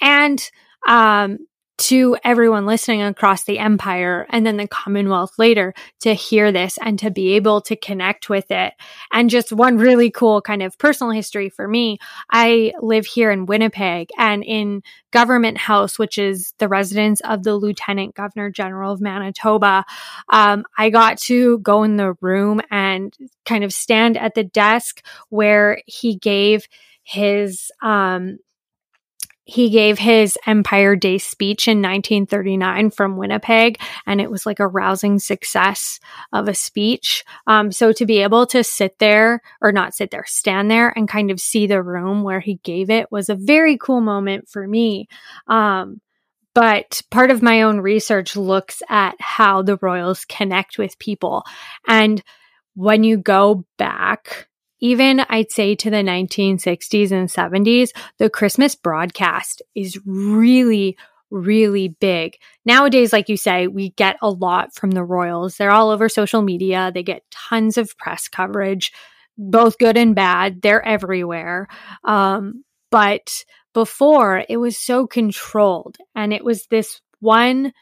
And 0.00 0.50
um, 0.86 1.38
to 1.80 2.14
everyone 2.22 2.66
listening 2.66 3.00
across 3.00 3.44
the 3.44 3.58
empire 3.58 4.26
and 4.28 4.46
then 4.46 4.58
the 4.58 4.68
Commonwealth 4.68 5.38
later 5.38 5.72
to 6.00 6.12
hear 6.12 6.52
this 6.52 6.78
and 6.82 6.98
to 6.98 7.10
be 7.10 7.36
able 7.36 7.62
to 7.62 7.74
connect 7.74 8.28
with 8.28 8.50
it. 8.50 8.74
And 9.10 9.30
just 9.30 9.50
one 9.50 9.78
really 9.78 10.10
cool 10.10 10.42
kind 10.42 10.62
of 10.62 10.76
personal 10.78 11.10
history 11.10 11.48
for 11.48 11.66
me. 11.66 11.98
I 12.30 12.74
live 12.80 13.06
here 13.06 13.30
in 13.30 13.46
Winnipeg 13.46 14.10
and 14.18 14.44
in 14.44 14.82
Government 15.10 15.56
House, 15.56 15.98
which 15.98 16.18
is 16.18 16.52
the 16.58 16.68
residence 16.68 17.20
of 17.22 17.44
the 17.44 17.56
Lieutenant 17.56 18.14
Governor 18.14 18.50
General 18.50 18.92
of 18.92 19.00
Manitoba. 19.00 19.86
Um, 20.28 20.64
I 20.76 20.90
got 20.90 21.18
to 21.22 21.58
go 21.60 21.82
in 21.82 21.96
the 21.96 22.12
room 22.20 22.60
and 22.70 23.16
kind 23.46 23.64
of 23.64 23.72
stand 23.72 24.18
at 24.18 24.34
the 24.34 24.44
desk 24.44 25.02
where 25.30 25.80
he 25.86 26.16
gave 26.16 26.68
his 27.02 27.72
um, 27.82 28.38
he 29.44 29.70
gave 29.70 29.98
his 29.98 30.38
Empire 30.46 30.94
Day 30.94 31.18
speech 31.18 31.66
in 31.66 31.78
1939 31.78 32.90
from 32.90 33.16
Winnipeg, 33.16 33.80
and 34.06 34.20
it 34.20 34.30
was 34.30 34.46
like 34.46 34.60
a 34.60 34.68
rousing 34.68 35.18
success 35.18 35.98
of 36.32 36.46
a 36.46 36.54
speech. 36.54 37.24
Um, 37.46 37.72
so 37.72 37.92
to 37.92 38.06
be 38.06 38.22
able 38.22 38.46
to 38.46 38.62
sit 38.62 38.98
there, 38.98 39.40
or 39.60 39.72
not 39.72 39.94
sit 39.94 40.10
there, 40.10 40.24
stand 40.26 40.70
there 40.70 40.92
and 40.96 41.08
kind 41.08 41.30
of 41.30 41.40
see 41.40 41.66
the 41.66 41.82
room 41.82 42.22
where 42.22 42.40
he 42.40 42.60
gave 42.62 42.90
it 42.90 43.10
was 43.10 43.28
a 43.28 43.34
very 43.34 43.76
cool 43.76 44.00
moment 44.00 44.48
for 44.48 44.66
me. 44.66 45.08
Um, 45.48 46.00
but 46.54 47.00
part 47.10 47.30
of 47.30 47.42
my 47.42 47.62
own 47.62 47.80
research 47.80 48.36
looks 48.36 48.82
at 48.88 49.14
how 49.20 49.62
the 49.62 49.78
royals 49.80 50.24
connect 50.24 50.78
with 50.78 50.98
people. 50.98 51.44
And 51.86 52.22
when 52.74 53.04
you 53.04 53.16
go 53.16 53.64
back 53.78 54.48
even 54.80 55.20
I'd 55.28 55.52
say 55.52 55.74
to 55.76 55.90
the 55.90 55.98
1960s 55.98 57.12
and 57.12 57.28
70s, 57.28 57.90
the 58.18 58.30
Christmas 58.30 58.74
broadcast 58.74 59.62
is 59.74 59.98
really, 60.06 60.96
really 61.30 61.88
big. 61.88 62.36
Nowadays, 62.64 63.12
like 63.12 63.28
you 63.28 63.36
say, 63.36 63.66
we 63.66 63.90
get 63.90 64.16
a 64.22 64.30
lot 64.30 64.74
from 64.74 64.90
the 64.90 65.04
Royals. 65.04 65.56
They're 65.56 65.70
all 65.70 65.90
over 65.90 66.08
social 66.08 66.42
media. 66.42 66.90
They 66.92 67.02
get 67.02 67.30
tons 67.30 67.78
of 67.78 67.96
press 67.98 68.28
coverage, 68.28 68.92
both 69.36 69.78
good 69.78 69.96
and 69.96 70.14
bad. 70.14 70.62
They're 70.62 70.84
everywhere. 70.84 71.68
Um, 72.04 72.64
but 72.90 73.44
before 73.72 74.44
it 74.48 74.56
was 74.56 74.76
so 74.76 75.06
controlled 75.06 75.96
and 76.14 76.32
it 76.32 76.44
was 76.44 76.66
this 76.66 77.00
one 77.20 77.72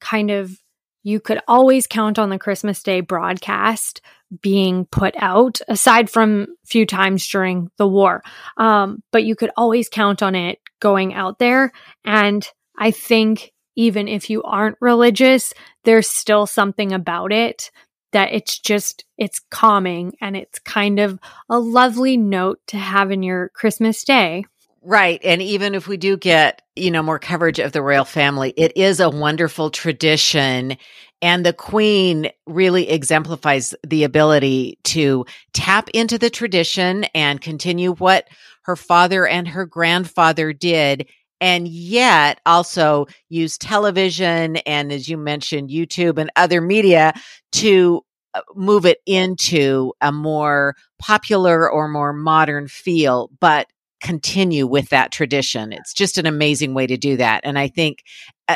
kind 0.00 0.30
of 0.30 0.56
you 1.02 1.20
could 1.20 1.40
always 1.46 1.86
count 1.86 2.18
on 2.18 2.30
the 2.30 2.38
Christmas 2.38 2.82
Day 2.82 3.00
broadcast 3.00 4.00
being 4.42 4.86
put 4.86 5.14
out, 5.18 5.60
aside 5.68 6.10
from 6.10 6.46
a 6.64 6.66
few 6.66 6.86
times 6.86 7.26
during 7.28 7.70
the 7.78 7.86
war. 7.86 8.22
Um, 8.56 9.02
but 9.12 9.24
you 9.24 9.36
could 9.36 9.50
always 9.56 9.88
count 9.88 10.22
on 10.22 10.34
it 10.34 10.58
going 10.80 11.14
out 11.14 11.38
there. 11.38 11.72
And 12.04 12.46
I 12.78 12.90
think 12.90 13.52
even 13.76 14.08
if 14.08 14.30
you 14.30 14.42
aren't 14.42 14.76
religious, 14.80 15.52
there's 15.84 16.08
still 16.08 16.46
something 16.46 16.92
about 16.92 17.32
it 17.32 17.70
that 18.12 18.32
it's 18.32 18.58
just, 18.58 19.04
it's 19.18 19.40
calming 19.50 20.14
and 20.20 20.36
it's 20.36 20.58
kind 20.60 20.98
of 20.98 21.18
a 21.48 21.58
lovely 21.58 22.16
note 22.16 22.60
to 22.68 22.78
have 22.78 23.10
in 23.10 23.22
your 23.22 23.50
Christmas 23.50 24.04
day. 24.04 24.44
Right. 24.82 25.20
And 25.24 25.42
even 25.42 25.74
if 25.74 25.88
we 25.88 25.96
do 25.96 26.16
get, 26.16 26.62
you 26.76 26.92
know, 26.92 27.02
more 27.02 27.18
coverage 27.18 27.58
of 27.58 27.72
the 27.72 27.82
royal 27.82 28.04
family, 28.04 28.54
it 28.56 28.76
is 28.76 29.00
a 29.00 29.10
wonderful 29.10 29.70
tradition. 29.70 30.76
And 31.22 31.46
the 31.46 31.52
queen 31.52 32.30
really 32.46 32.90
exemplifies 32.90 33.74
the 33.86 34.04
ability 34.04 34.78
to 34.84 35.24
tap 35.54 35.88
into 35.94 36.18
the 36.18 36.30
tradition 36.30 37.04
and 37.14 37.40
continue 37.40 37.94
what 37.94 38.28
her 38.62 38.76
father 38.76 39.26
and 39.26 39.48
her 39.48 39.64
grandfather 39.64 40.52
did. 40.52 41.08
And 41.40 41.68
yet 41.68 42.40
also 42.46 43.06
use 43.28 43.58
television 43.58 44.56
and, 44.58 44.92
as 44.92 45.08
you 45.08 45.18
mentioned, 45.18 45.70
YouTube 45.70 46.18
and 46.18 46.30
other 46.36 46.60
media 46.60 47.12
to 47.52 48.02
uh, 48.34 48.40
move 48.54 48.86
it 48.86 48.98
into 49.06 49.92
a 50.00 50.12
more 50.12 50.76
popular 50.98 51.70
or 51.70 51.88
more 51.88 52.12
modern 52.12 52.68
feel, 52.68 53.30
but 53.40 53.66
continue 54.02 54.66
with 54.66 54.90
that 54.90 55.12
tradition. 55.12 55.72
It's 55.72 55.94
just 55.94 56.18
an 56.18 56.26
amazing 56.26 56.74
way 56.74 56.86
to 56.86 56.96
do 56.96 57.16
that. 57.16 57.40
And 57.44 57.58
I 57.58 57.68
think, 57.68 58.02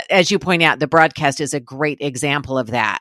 as 0.09 0.31
you 0.31 0.38
point 0.38 0.62
out, 0.62 0.79
the 0.79 0.87
broadcast 0.87 1.40
is 1.40 1.55
a 1.55 1.61
great 1.61 1.98
example 2.00 2.59
of 2.59 2.68
that. 2.68 3.00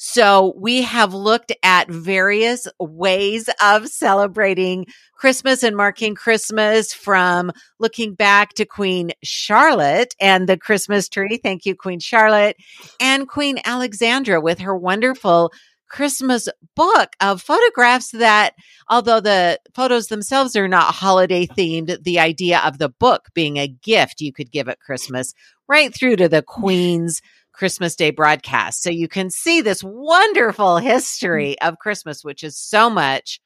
So 0.00 0.54
we 0.56 0.82
have 0.82 1.12
looked 1.12 1.52
at 1.64 1.90
various 1.90 2.68
ways 2.78 3.50
of 3.60 3.88
celebrating 3.88 4.86
Christmas 5.16 5.64
and 5.64 5.76
marking 5.76 6.14
Christmas 6.14 6.94
from 6.94 7.50
looking 7.80 8.14
back 8.14 8.54
to 8.54 8.64
Queen 8.64 9.10
Charlotte 9.24 10.14
and 10.20 10.48
the 10.48 10.56
Christmas 10.56 11.08
tree. 11.08 11.40
Thank 11.42 11.66
you, 11.66 11.74
Queen 11.74 11.98
Charlotte 11.98 12.56
and 13.00 13.26
Queen 13.26 13.58
Alexandra 13.64 14.40
with 14.40 14.60
her 14.60 14.76
wonderful 14.76 15.50
Christmas 15.88 16.48
book 16.74 17.10
of 17.20 17.42
photographs 17.42 18.10
that, 18.12 18.54
although 18.88 19.20
the 19.20 19.58
photos 19.74 20.08
themselves 20.08 20.56
are 20.56 20.68
not 20.68 20.94
holiday 20.94 21.46
themed, 21.46 22.02
the 22.02 22.18
idea 22.18 22.60
of 22.60 22.78
the 22.78 22.88
book 22.88 23.28
being 23.34 23.56
a 23.56 23.68
gift 23.68 24.20
you 24.20 24.32
could 24.32 24.50
give 24.50 24.68
at 24.68 24.80
Christmas, 24.80 25.34
right 25.68 25.94
through 25.94 26.16
to 26.16 26.28
the 26.28 26.42
Queen's 26.42 27.20
Christmas 27.52 27.96
Day 27.96 28.10
broadcast. 28.10 28.82
So 28.82 28.90
you 28.90 29.08
can 29.08 29.30
see 29.30 29.60
this 29.60 29.82
wonderful 29.82 30.78
history 30.78 31.56
mm. 31.60 31.68
of 31.68 31.78
Christmas, 31.78 32.22
which 32.22 32.44
is 32.44 32.56
so 32.56 32.88
much 32.88 33.40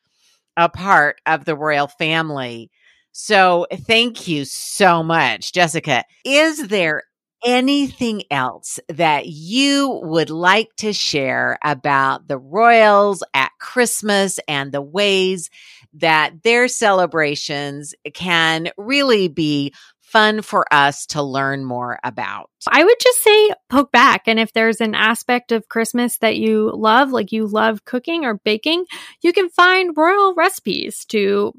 a 0.56 0.68
part 0.68 1.20
of 1.24 1.46
the 1.46 1.56
royal 1.56 1.86
family. 1.86 2.70
So 3.12 3.66
thank 3.72 4.28
you 4.28 4.44
so 4.44 5.02
much, 5.02 5.52
Jessica. 5.52 6.04
Is 6.24 6.68
there 6.68 7.04
anything 7.44 8.22
else 8.30 8.78
that 8.88 9.26
you 9.26 10.00
would 10.04 10.30
like 10.30 10.74
to 10.76 10.92
share 10.92 11.58
about 11.64 12.28
the 12.28 12.38
Royals 12.38 13.22
at 13.34 13.50
Christmas 13.58 14.38
and 14.48 14.72
the 14.72 14.82
ways 14.82 15.50
that 15.94 16.42
their 16.42 16.68
celebrations 16.68 17.94
can 18.14 18.70
really 18.76 19.28
be 19.28 19.72
fun 20.00 20.42
for 20.42 20.66
us 20.72 21.06
to 21.06 21.22
learn 21.22 21.64
more 21.64 21.98
about? 22.04 22.50
I 22.68 22.84
would 22.84 22.98
just 23.00 23.22
say 23.22 23.50
poke 23.70 23.90
back. 23.90 24.22
And 24.26 24.38
if 24.38 24.52
there's 24.52 24.80
an 24.80 24.94
aspect 24.94 25.52
of 25.52 25.68
Christmas 25.68 26.18
that 26.18 26.36
you 26.36 26.70
love, 26.74 27.10
like 27.10 27.32
you 27.32 27.46
love 27.46 27.84
cooking 27.84 28.24
or 28.24 28.34
baking, 28.34 28.84
you 29.22 29.32
can 29.32 29.48
find 29.48 29.96
royal 29.96 30.34
recipes 30.34 31.04
to 31.06 31.52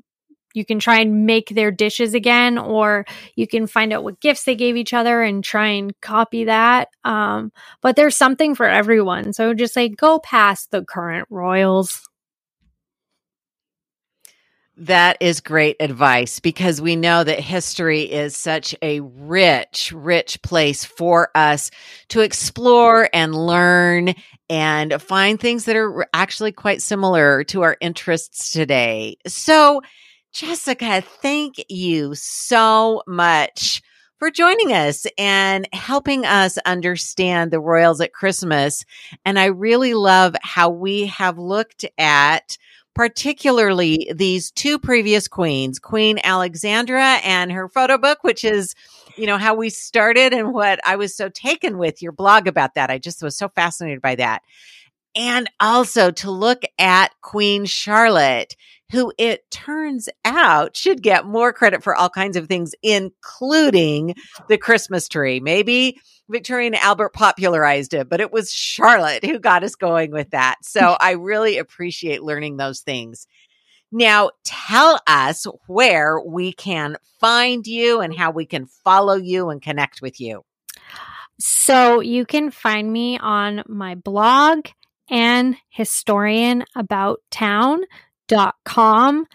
you 0.53 0.65
can 0.65 0.79
try 0.79 0.99
and 0.99 1.25
make 1.25 1.49
their 1.49 1.71
dishes 1.71 2.13
again, 2.13 2.57
or 2.57 3.05
you 3.35 3.47
can 3.47 3.67
find 3.67 3.91
out 3.91 4.03
what 4.03 4.19
gifts 4.19 4.43
they 4.43 4.55
gave 4.55 4.77
each 4.77 4.93
other 4.93 5.21
and 5.21 5.43
try 5.43 5.67
and 5.67 5.99
copy 6.01 6.45
that. 6.45 6.89
Um, 7.03 7.51
but 7.81 7.95
there's 7.95 8.15
something 8.15 8.55
for 8.55 8.67
everyone. 8.67 9.33
So 9.33 9.53
just 9.53 9.75
like 9.75 9.97
go 9.97 10.19
past 10.19 10.71
the 10.71 10.83
current 10.83 11.27
royals. 11.29 12.07
That 14.75 15.17
is 15.19 15.39
great 15.39 15.75
advice 15.79 16.39
because 16.39 16.81
we 16.81 16.95
know 16.95 17.23
that 17.23 17.39
history 17.39 18.01
is 18.01 18.35
such 18.35 18.73
a 18.81 19.01
rich, 19.01 19.91
rich 19.95 20.41
place 20.41 20.83
for 20.83 21.29
us 21.35 21.69
to 22.09 22.21
explore 22.21 23.07
and 23.13 23.35
learn 23.35 24.15
and 24.49 24.99
find 24.99 25.39
things 25.39 25.65
that 25.65 25.75
are 25.75 26.07
actually 26.11 26.53
quite 26.53 26.81
similar 26.81 27.43
to 27.45 27.61
our 27.61 27.77
interests 27.81 28.51
today. 28.51 29.17
So, 29.27 29.81
Jessica, 30.34 31.02
thank 31.22 31.63
you 31.69 32.15
so 32.15 33.04
much 33.06 33.84
for 34.17 34.32
joining 34.32 34.74
us 34.74 35.06
and 35.15 35.67
helping 35.74 36.26
us 36.26 36.58
understand 36.65 37.52
the 37.52 37.60
Royals 37.60 38.02
at 38.02 38.13
Christmas. 38.13 38.84
And 39.26 39.38
I 39.38 39.46
really 39.46 39.93
love 39.93 40.36
how 40.41 40.72
we 40.72 41.06
have 41.06 41.38
looked 41.38 41.86
at 42.00 42.58
particularly 42.96 44.12
these 44.15 44.50
two 44.50 44.80
previous 44.80 45.28
queens, 45.28 45.78
Queen 45.78 46.19
Alexandra 46.24 47.19
and 47.24 47.52
her 47.52 47.69
photo 47.69 48.00
book, 48.00 48.24
which 48.24 48.43
is, 48.43 48.74
you 49.15 49.28
know, 49.28 49.38
how 49.38 49.54
we 49.54 49.69
started 49.69 50.34
and 50.34 50.52
what 50.52 50.80
I 50.84 50.96
was 50.96 51.15
so 51.15 51.30
taken 51.30 51.78
with 51.78 52.02
your 52.02 52.12
blog 52.12 52.48
about 52.48 52.74
that. 52.74 52.89
I 52.89 52.98
just 52.98 53.22
was 53.22 53.38
so 53.38 53.50
fascinated 53.50 54.02
by 54.02 54.15
that. 54.15 54.41
And 55.15 55.48
also 55.60 56.10
to 56.10 56.32
look 56.32 56.63
at 56.80 57.12
Queen 57.22 57.65
Charlotte 57.65 58.56
who 58.93 59.12
it 59.17 59.49
turns 59.49 60.08
out 60.23 60.77
should 60.77 61.01
get 61.01 61.25
more 61.25 61.51
credit 61.51 61.84
for 61.84 61.95
all 61.95 62.10
kinds 62.10 62.38
of 62.38 62.47
things, 62.47 62.75
including 62.84 64.13
the 64.47 64.58
Christmas 64.58 65.10
tree. 65.10 65.39
Maybe 65.39 65.99
Victoria 66.29 66.67
and 66.67 66.75
Albert 66.75 67.13
popularized 67.13 67.95
it, 67.95 68.08
but 68.08 68.21
it 68.21 68.32
was 68.32 68.53
Charlotte 68.53 69.25
who 69.25 69.39
got 69.39 69.63
us 69.63 69.73
going 69.73 70.12
with 70.12 70.29
that. 70.29 70.58
So 70.62 70.95
I 71.01 71.12
really 71.12 71.58
appreciate 71.58 72.21
learning 72.21 72.58
those 72.58 72.82
things. 72.82 73.27
Now, 73.91 74.29
tell 74.43 74.99
us 75.08 75.45
where 75.67 76.19
we 76.19 76.53
can 76.53 76.97
find 77.19 77.65
you 77.65 77.99
and 77.99 78.15
how 78.15 78.29
we 78.29 78.45
can 78.45 78.67
follow 78.84 79.15
you 79.15 79.49
and 79.49 79.62
connect 79.62 80.01
with 80.03 80.21
you. 80.21 80.43
So 81.39 81.99
you 81.99 82.25
can 82.25 82.51
find 82.51 82.91
me 82.91 83.17
on 83.17 83.63
my 83.67 83.95
blog 83.95 84.67
an 85.10 85.58
historian 85.69 86.63
about 86.75 87.21
town 87.32 87.82
com. 88.65 89.26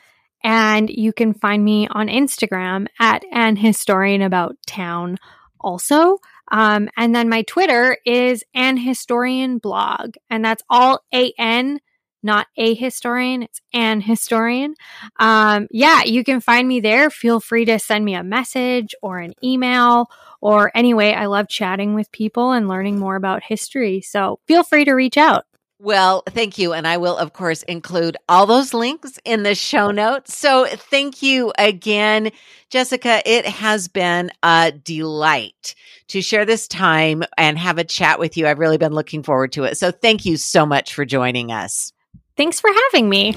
And 0.44 0.88
you 0.88 1.12
can 1.12 1.34
find 1.34 1.64
me 1.64 1.88
on 1.90 2.06
Instagram 2.06 2.86
at 3.00 3.24
an 3.32 3.56
historian 3.56 4.22
about 4.22 4.56
town 4.66 5.18
also. 5.60 6.18
Um, 6.50 6.88
and 6.96 7.14
then 7.14 7.28
my 7.28 7.42
Twitter 7.42 7.98
is 8.06 8.44
an 8.54 8.76
historian 8.76 9.58
blog, 9.58 10.14
and 10.30 10.44
that's 10.44 10.62
all 10.70 11.00
A 11.12 11.32
N, 11.36 11.80
not 12.22 12.46
a 12.56 12.72
historian. 12.74 13.42
It's 13.42 13.60
an 13.74 14.00
historian. 14.00 14.74
Um, 15.18 15.66
yeah, 15.70 16.04
you 16.04 16.24
can 16.24 16.40
find 16.40 16.66
me 16.66 16.80
there. 16.80 17.10
Feel 17.10 17.40
free 17.40 17.64
to 17.66 17.78
send 17.78 18.04
me 18.04 18.14
a 18.14 18.22
message 18.22 18.94
or 19.02 19.18
an 19.18 19.34
email 19.44 20.08
or 20.40 20.70
anyway. 20.74 21.12
I 21.12 21.26
love 21.26 21.48
chatting 21.48 21.94
with 21.94 22.12
people 22.12 22.52
and 22.52 22.68
learning 22.68 22.98
more 22.98 23.16
about 23.16 23.42
history. 23.42 24.00
So 24.00 24.38
feel 24.46 24.62
free 24.62 24.84
to 24.84 24.92
reach 24.92 25.18
out. 25.18 25.44
Well, 25.80 26.24
thank 26.28 26.58
you. 26.58 26.72
And 26.72 26.88
I 26.88 26.96
will, 26.96 27.16
of 27.16 27.32
course, 27.32 27.62
include 27.62 28.16
all 28.28 28.46
those 28.46 28.74
links 28.74 29.18
in 29.24 29.44
the 29.44 29.54
show 29.54 29.92
notes. 29.92 30.36
So 30.36 30.66
thank 30.66 31.22
you 31.22 31.52
again, 31.56 32.32
Jessica. 32.68 33.22
It 33.24 33.46
has 33.46 33.86
been 33.86 34.32
a 34.42 34.72
delight 34.72 35.76
to 36.08 36.20
share 36.20 36.44
this 36.44 36.66
time 36.66 37.22
and 37.36 37.56
have 37.56 37.78
a 37.78 37.84
chat 37.84 38.18
with 38.18 38.36
you. 38.36 38.48
I've 38.48 38.58
really 38.58 38.78
been 38.78 38.92
looking 38.92 39.22
forward 39.22 39.52
to 39.52 39.64
it. 39.64 39.78
So 39.78 39.92
thank 39.92 40.24
you 40.24 40.36
so 40.36 40.66
much 40.66 40.94
for 40.94 41.04
joining 41.04 41.52
us. 41.52 41.92
Thanks 42.36 42.60
for 42.60 42.70
having 42.72 43.08
me. 43.08 43.32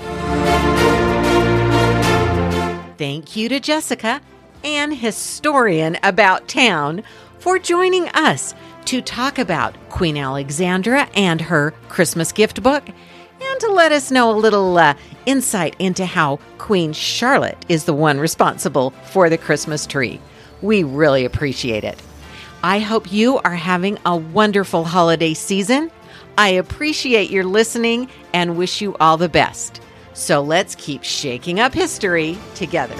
Thank 2.97 3.35
you 3.35 3.49
to 3.49 3.59
Jessica, 3.59 4.19
an 4.63 4.91
historian 4.91 5.97
about 6.01 6.47
town, 6.47 7.03
for 7.39 7.59
joining 7.59 8.07
us 8.09 8.55
to 8.85 9.01
talk 9.01 9.39
about 9.39 9.75
Queen 9.89 10.17
Alexandra 10.17 11.07
and 11.15 11.41
her 11.41 11.71
Christmas 11.89 12.31
gift 12.31 12.61
book, 12.61 12.83
and 12.87 13.59
to 13.59 13.71
let 13.71 13.91
us 13.91 14.11
know 14.11 14.31
a 14.31 14.37
little 14.37 14.77
uh, 14.77 14.93
insight 15.25 15.75
into 15.79 16.05
how 16.05 16.39
Queen 16.57 16.93
Charlotte 16.93 17.65
is 17.69 17.85
the 17.85 17.93
one 17.93 18.19
responsible 18.19 18.91
for 19.11 19.29
the 19.29 19.37
Christmas 19.37 19.85
tree. 19.85 20.19
We 20.61 20.83
really 20.83 21.25
appreciate 21.25 21.83
it. 21.83 22.01
I 22.63 22.79
hope 22.79 23.11
you 23.11 23.39
are 23.39 23.55
having 23.55 23.97
a 24.05 24.15
wonderful 24.15 24.83
holiday 24.83 25.33
season. 25.33 25.91
I 26.37 26.49
appreciate 26.49 27.31
your 27.31 27.43
listening 27.43 28.09
and 28.33 28.57
wish 28.57 28.81
you 28.81 28.95
all 28.99 29.17
the 29.17 29.29
best. 29.29 29.81
So 30.13 30.41
let's 30.41 30.75
keep 30.75 31.03
shaking 31.03 31.59
up 31.59 31.73
history 31.73 32.37
together. 32.55 32.95